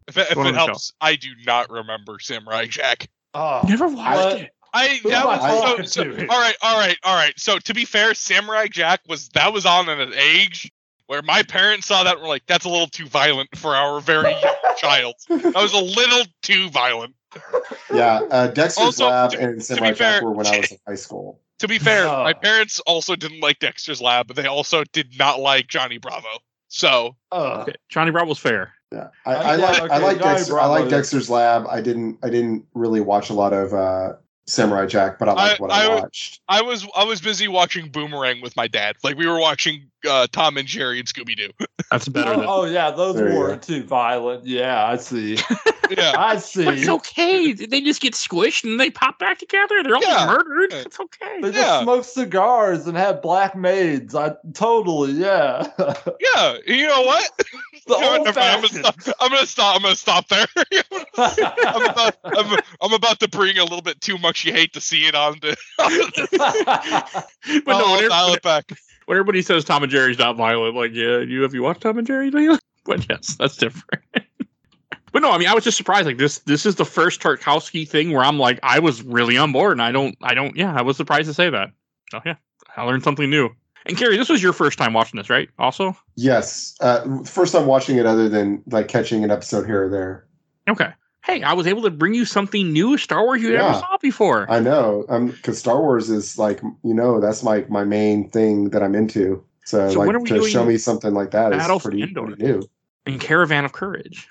[0.07, 0.53] If it, if it the show.
[0.53, 3.07] helps, I do not remember Samurai Jack.
[3.33, 3.61] Oh.
[3.67, 4.41] never watched What?
[4.41, 4.51] it.
[4.73, 7.33] I that was so, so all right, all right, all right.
[7.37, 10.71] So to be fair, Samurai Jack was that was on at an age
[11.07, 13.99] where my parents saw that and were like, "That's a little too violent for our
[13.99, 17.15] very young child." That was a little too violent.
[17.93, 20.71] Yeah, uh, Dexter's Also, Lab to- and Samurai be fair- Jack were when I was
[20.71, 21.39] in high school.
[21.59, 22.23] To be fair, Oh.
[22.23, 26.27] my parents also didn't like Dexter's Lab, but they also did not like Johnny Bravo.
[26.69, 27.61] So Ugh.
[27.61, 28.73] Okay, Johnny Bravo's fair.
[28.91, 30.59] Yeah, I, I I get- like I like Dexter.
[30.59, 31.65] I like Dexter's Lab.
[31.69, 34.13] I didn't I didn't really watch a lot of uh,
[34.47, 36.41] Samurai Jack, but I like what I, I- watched.
[36.47, 38.95] I was I was busy watching Boomerang with my dad.
[39.03, 41.49] Like we were watching uh, Tom and Jerry and Scooby Doo.
[41.91, 42.45] That's better Oh, than.
[42.47, 44.45] oh, yeah, those There weren't too violent.
[44.45, 45.37] Yeah, I see.
[45.97, 46.13] Yeah.
[46.17, 46.63] I see.
[46.63, 47.51] But it's okay.
[47.51, 49.83] They just get squished and they pop back together.
[49.83, 50.25] They're all Yeah.
[50.25, 50.71] murdered.
[50.71, 51.41] It's okay.
[51.41, 54.15] They just smoke cigars and have black maids.
[54.15, 55.67] I totally, yeah.
[56.33, 57.29] Yeah, you know what?
[57.37, 58.17] the You know what?
[58.19, 59.75] old Never mind, I'm, gonna stop, I'm gonna stop.
[59.75, 60.45] I'm gonna stop there.
[61.17, 64.45] I'm, about, I'm, I'm about to bring a little bit too much.
[64.45, 65.57] You hate to see it on the.
[65.77, 68.71] But no, I'll when, dial it back.
[69.11, 71.97] When everybody says Tom and Jerry's not violent, like, yeah, you have you watched Tom
[71.97, 72.31] and Jerry?
[72.31, 72.57] Leila?
[72.85, 74.05] But yes, that's different.
[75.11, 76.05] but no, I mean, I was just surprised.
[76.05, 79.51] Like this, this is the first Tartakovsky thing where I'm like, I was really on
[79.51, 81.71] board, and I don't, I don't, yeah, I was surprised to say that.
[82.13, 82.35] Oh yeah,
[82.77, 83.49] I learned something new.
[83.85, 85.49] And Kerry, this was your first time watching this, right?
[85.59, 89.89] Also, Yes, uh, first time watching it, other than like catching an episode here or
[89.89, 90.25] there.
[90.69, 90.93] okay.
[91.23, 94.49] Hey, I was able to bring you something new, Star Wars you never saw before.
[94.49, 98.69] I know, um, because Star Wars is like you know that's like my main thing
[98.71, 99.43] that I'm into.
[99.65, 102.25] So, So like to show me something like that is Battle for pretty, Endor?
[102.25, 102.63] pretty new.
[103.05, 104.27] and Caravan of Courage.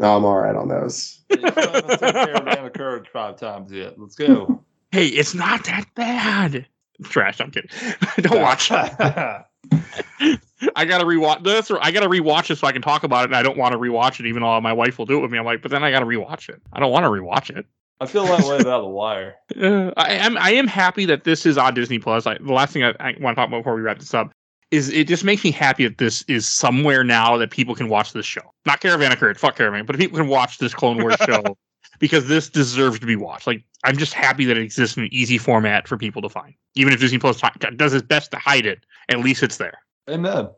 [0.00, 1.20] No, I'm all right on those.
[1.30, 3.98] You still haven't seen Caravan of Courage five times yet.
[3.98, 4.64] Let's go.
[4.92, 6.66] Hey, it's not that bad.
[7.04, 7.40] Trash.
[7.40, 7.70] I'm kidding.
[8.18, 8.70] Don't watch.
[10.76, 13.24] I gotta rewatch this, or I gotta rewatch it so I can talk about it.
[13.26, 15.30] And I don't want to rewatch it, even though my wife will do it with
[15.30, 15.38] me.
[15.38, 16.60] I'm like, but then I gotta rewatch it.
[16.72, 17.66] I don't want to rewatch it.
[18.00, 19.36] I feel that way about The Wire.
[19.56, 20.36] Uh, I am.
[20.38, 22.26] I am happy that this is on Disney Plus.
[22.26, 24.32] I, the last thing I, I want to talk about before we wrap this up
[24.72, 28.14] is it just makes me happy that this is somewhere now that people can watch
[28.14, 28.40] this show.
[28.64, 31.58] Not Caravan of Courage, fuck Caravan, but people can watch this Clone Wars show
[31.98, 33.46] because this deserves to be watched.
[33.46, 36.54] Like I'm just happy that it exists in an easy format for people to find,
[36.74, 37.40] even if Disney Plus
[37.76, 38.84] does its best to hide it.
[39.10, 39.78] At least it's there.
[40.10, 40.48] Amen.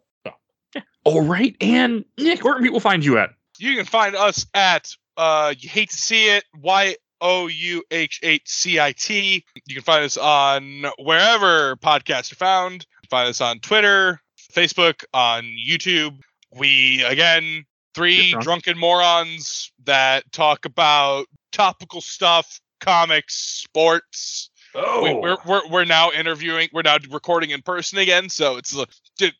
[1.04, 3.30] All right, and Nick, where can people find you at?
[3.58, 8.20] You can find us at uh you hate to see it y o u h
[8.22, 9.44] h c i t.
[9.66, 12.86] You can find us on wherever podcasts are found.
[13.02, 14.20] You find us on Twitter,
[14.52, 16.18] Facebook, on YouTube.
[16.56, 17.64] We again
[17.94, 18.44] three drunk.
[18.44, 24.50] drunken morons that talk about topical stuff, comics, sports.
[24.74, 26.68] Oh, We, we're, we're we're now interviewing.
[26.72, 28.28] We're now recording in person again.
[28.28, 28.76] So it's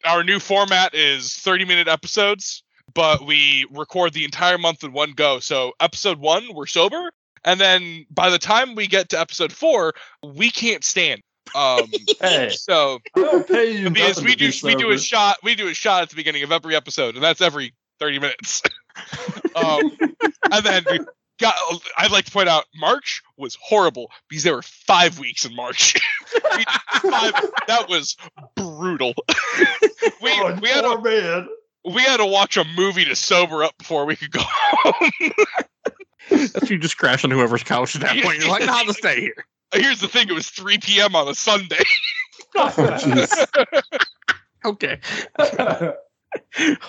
[0.05, 2.63] our new format is 30 minute episodes,
[2.95, 5.41] but we record the entire month in one go.
[5.41, 7.11] So episode one, we're sober,
[7.45, 11.23] and then by the time we get to episode four, we can't stand.
[11.55, 11.91] Um,
[12.21, 15.55] hey, so I don't pay you because we do be we do a shot we
[15.55, 18.63] do a shot at the beginning of every episode, and that's every 30 minutes.
[19.57, 19.91] um,
[20.53, 20.85] and then
[21.41, 21.55] we got.
[21.99, 25.95] I'd like to point out March was horrible because there were five weeks in March.
[27.03, 27.33] Five,
[27.69, 28.17] that was
[28.57, 29.15] brutal.
[30.23, 31.49] we Oh, we had poor to man.
[31.85, 35.31] we had to watch a movie to sober up before we could go home.
[36.31, 38.39] That's you just crash on whoever's couch at that point.
[38.39, 39.45] You're like, nah, I'll just stay here.
[39.73, 41.15] Here's the thing: it was 3 p.m.
[41.17, 41.83] on a Sunday.
[42.57, 43.27] Oh.
[44.65, 44.99] Okay.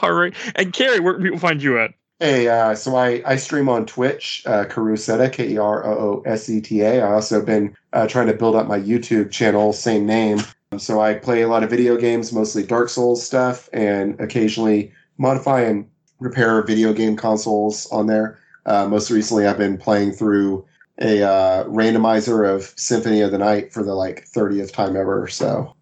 [0.01, 0.34] All right.
[0.55, 1.91] And Kerry, where can people find you at?
[2.19, 6.21] Hey, uh, so I, I stream on Twitch, uh, Kerooseta, K E R O O
[6.25, 7.03] S E T A.
[7.03, 10.39] I also been uh, trying to build up my YouTube channel, same name.
[10.77, 15.61] So I play a lot of video games, mostly Dark Souls stuff, and occasionally modify
[15.61, 15.89] and
[16.19, 18.39] repair video game consoles on there.
[18.65, 20.65] Uh, most recently, I've been playing through
[20.99, 25.27] a uh, randomizer of Symphony of the Night for the like 30th time ever.
[25.27, 25.75] So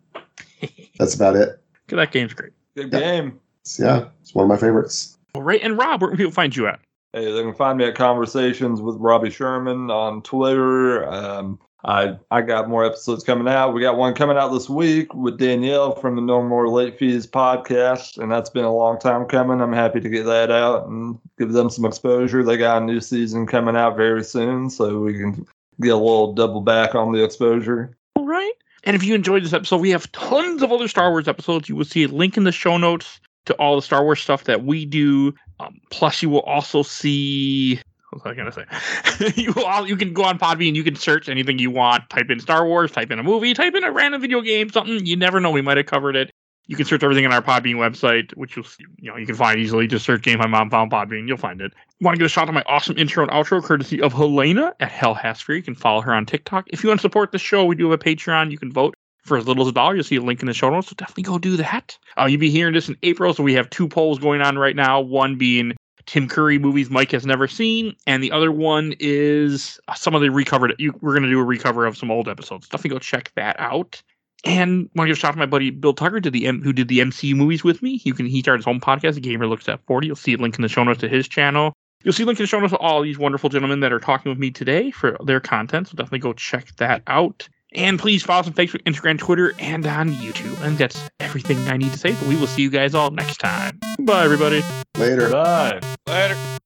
[0.97, 1.59] that's about it.
[1.87, 2.53] 'Cause that game's great.
[2.75, 2.99] Good Yeah.
[2.99, 3.39] game.
[3.63, 5.12] So, yeah, it's one of my favorites.
[5.35, 5.61] All right.
[5.63, 6.79] And Rob, where can people find you at?
[7.13, 11.07] Hey, they can find me at Conversations with Robbie Sherman on Twitter.
[11.07, 13.73] Um, I I got more episodes coming out.
[13.73, 17.27] We got one coming out this week with Danielle from the No More Late Fees
[17.27, 19.61] podcast, and that's been a long time coming.
[19.61, 22.43] I'm happy to get that out and give them some exposure.
[22.43, 25.45] They got a new season coming out very soon, so we can
[25.81, 27.97] get a little double back on the exposure.
[28.15, 28.53] All right.
[28.85, 31.69] And if you enjoyed this episode, we have tons of other Star Wars episodes.
[31.69, 34.45] You will see a link in the show notes to all the Star Wars stuff
[34.45, 35.33] that we do.
[35.59, 37.79] Um, plus, you will also see.
[38.09, 39.41] What was I gonna say?
[39.41, 42.09] you all, you can go on Podbean you can search anything you want.
[42.09, 45.05] Type in Star Wars, type in a movie, type in a random video game, something
[45.05, 45.51] you never know.
[45.51, 46.31] We might have covered it.
[46.67, 49.35] You can search everything on our Podbean website, which you'll see, you know you can
[49.35, 49.87] find easily.
[49.87, 51.73] Just search "Game My Mom Found Podbean," you'll find it.
[52.01, 54.73] Want to give a shout out to my awesome intro and outro, courtesy of Helena
[54.79, 55.59] at Hel Hath Fury.
[55.59, 56.65] You can follow her on TikTok.
[56.67, 58.51] If you want to support the show, we do have a Patreon.
[58.51, 59.95] You can vote for as little as a dollar.
[59.95, 60.89] You'll see a link in the show notes.
[60.89, 61.97] So definitely go do that.
[62.19, 63.33] Uh, you'll be hearing this in April.
[63.33, 65.01] So we have two polls going on right now.
[65.01, 65.73] One being
[66.05, 70.29] Tim Curry movies Mike has never seen, and the other one is some of the
[70.29, 70.75] recovered.
[70.77, 72.67] You, we're going to do a recover of some old episodes.
[72.67, 74.01] Definitely go check that out.
[74.45, 76.61] And want to give a shout out to my buddy Bill Tucker, did the M,
[76.61, 78.01] who did the MCU movies with me.
[78.03, 80.07] You can he started his own podcast, Gamer Looks at Forty.
[80.07, 81.71] You'll see a link in the show notes to his channel.
[82.03, 83.99] You'll see a link in the show notes to all these wonderful gentlemen that are
[83.99, 85.87] talking with me today for their content.
[85.87, 87.47] So definitely go check that out.
[87.75, 90.59] And please follow us on Facebook, Instagram, Twitter, and on YouTube.
[90.61, 92.11] And that's everything I need to say.
[92.11, 93.79] But we will see you guys all next time.
[93.99, 94.63] Bye, everybody.
[94.97, 95.29] Later.
[95.29, 95.79] Bye.
[96.07, 96.59] Later.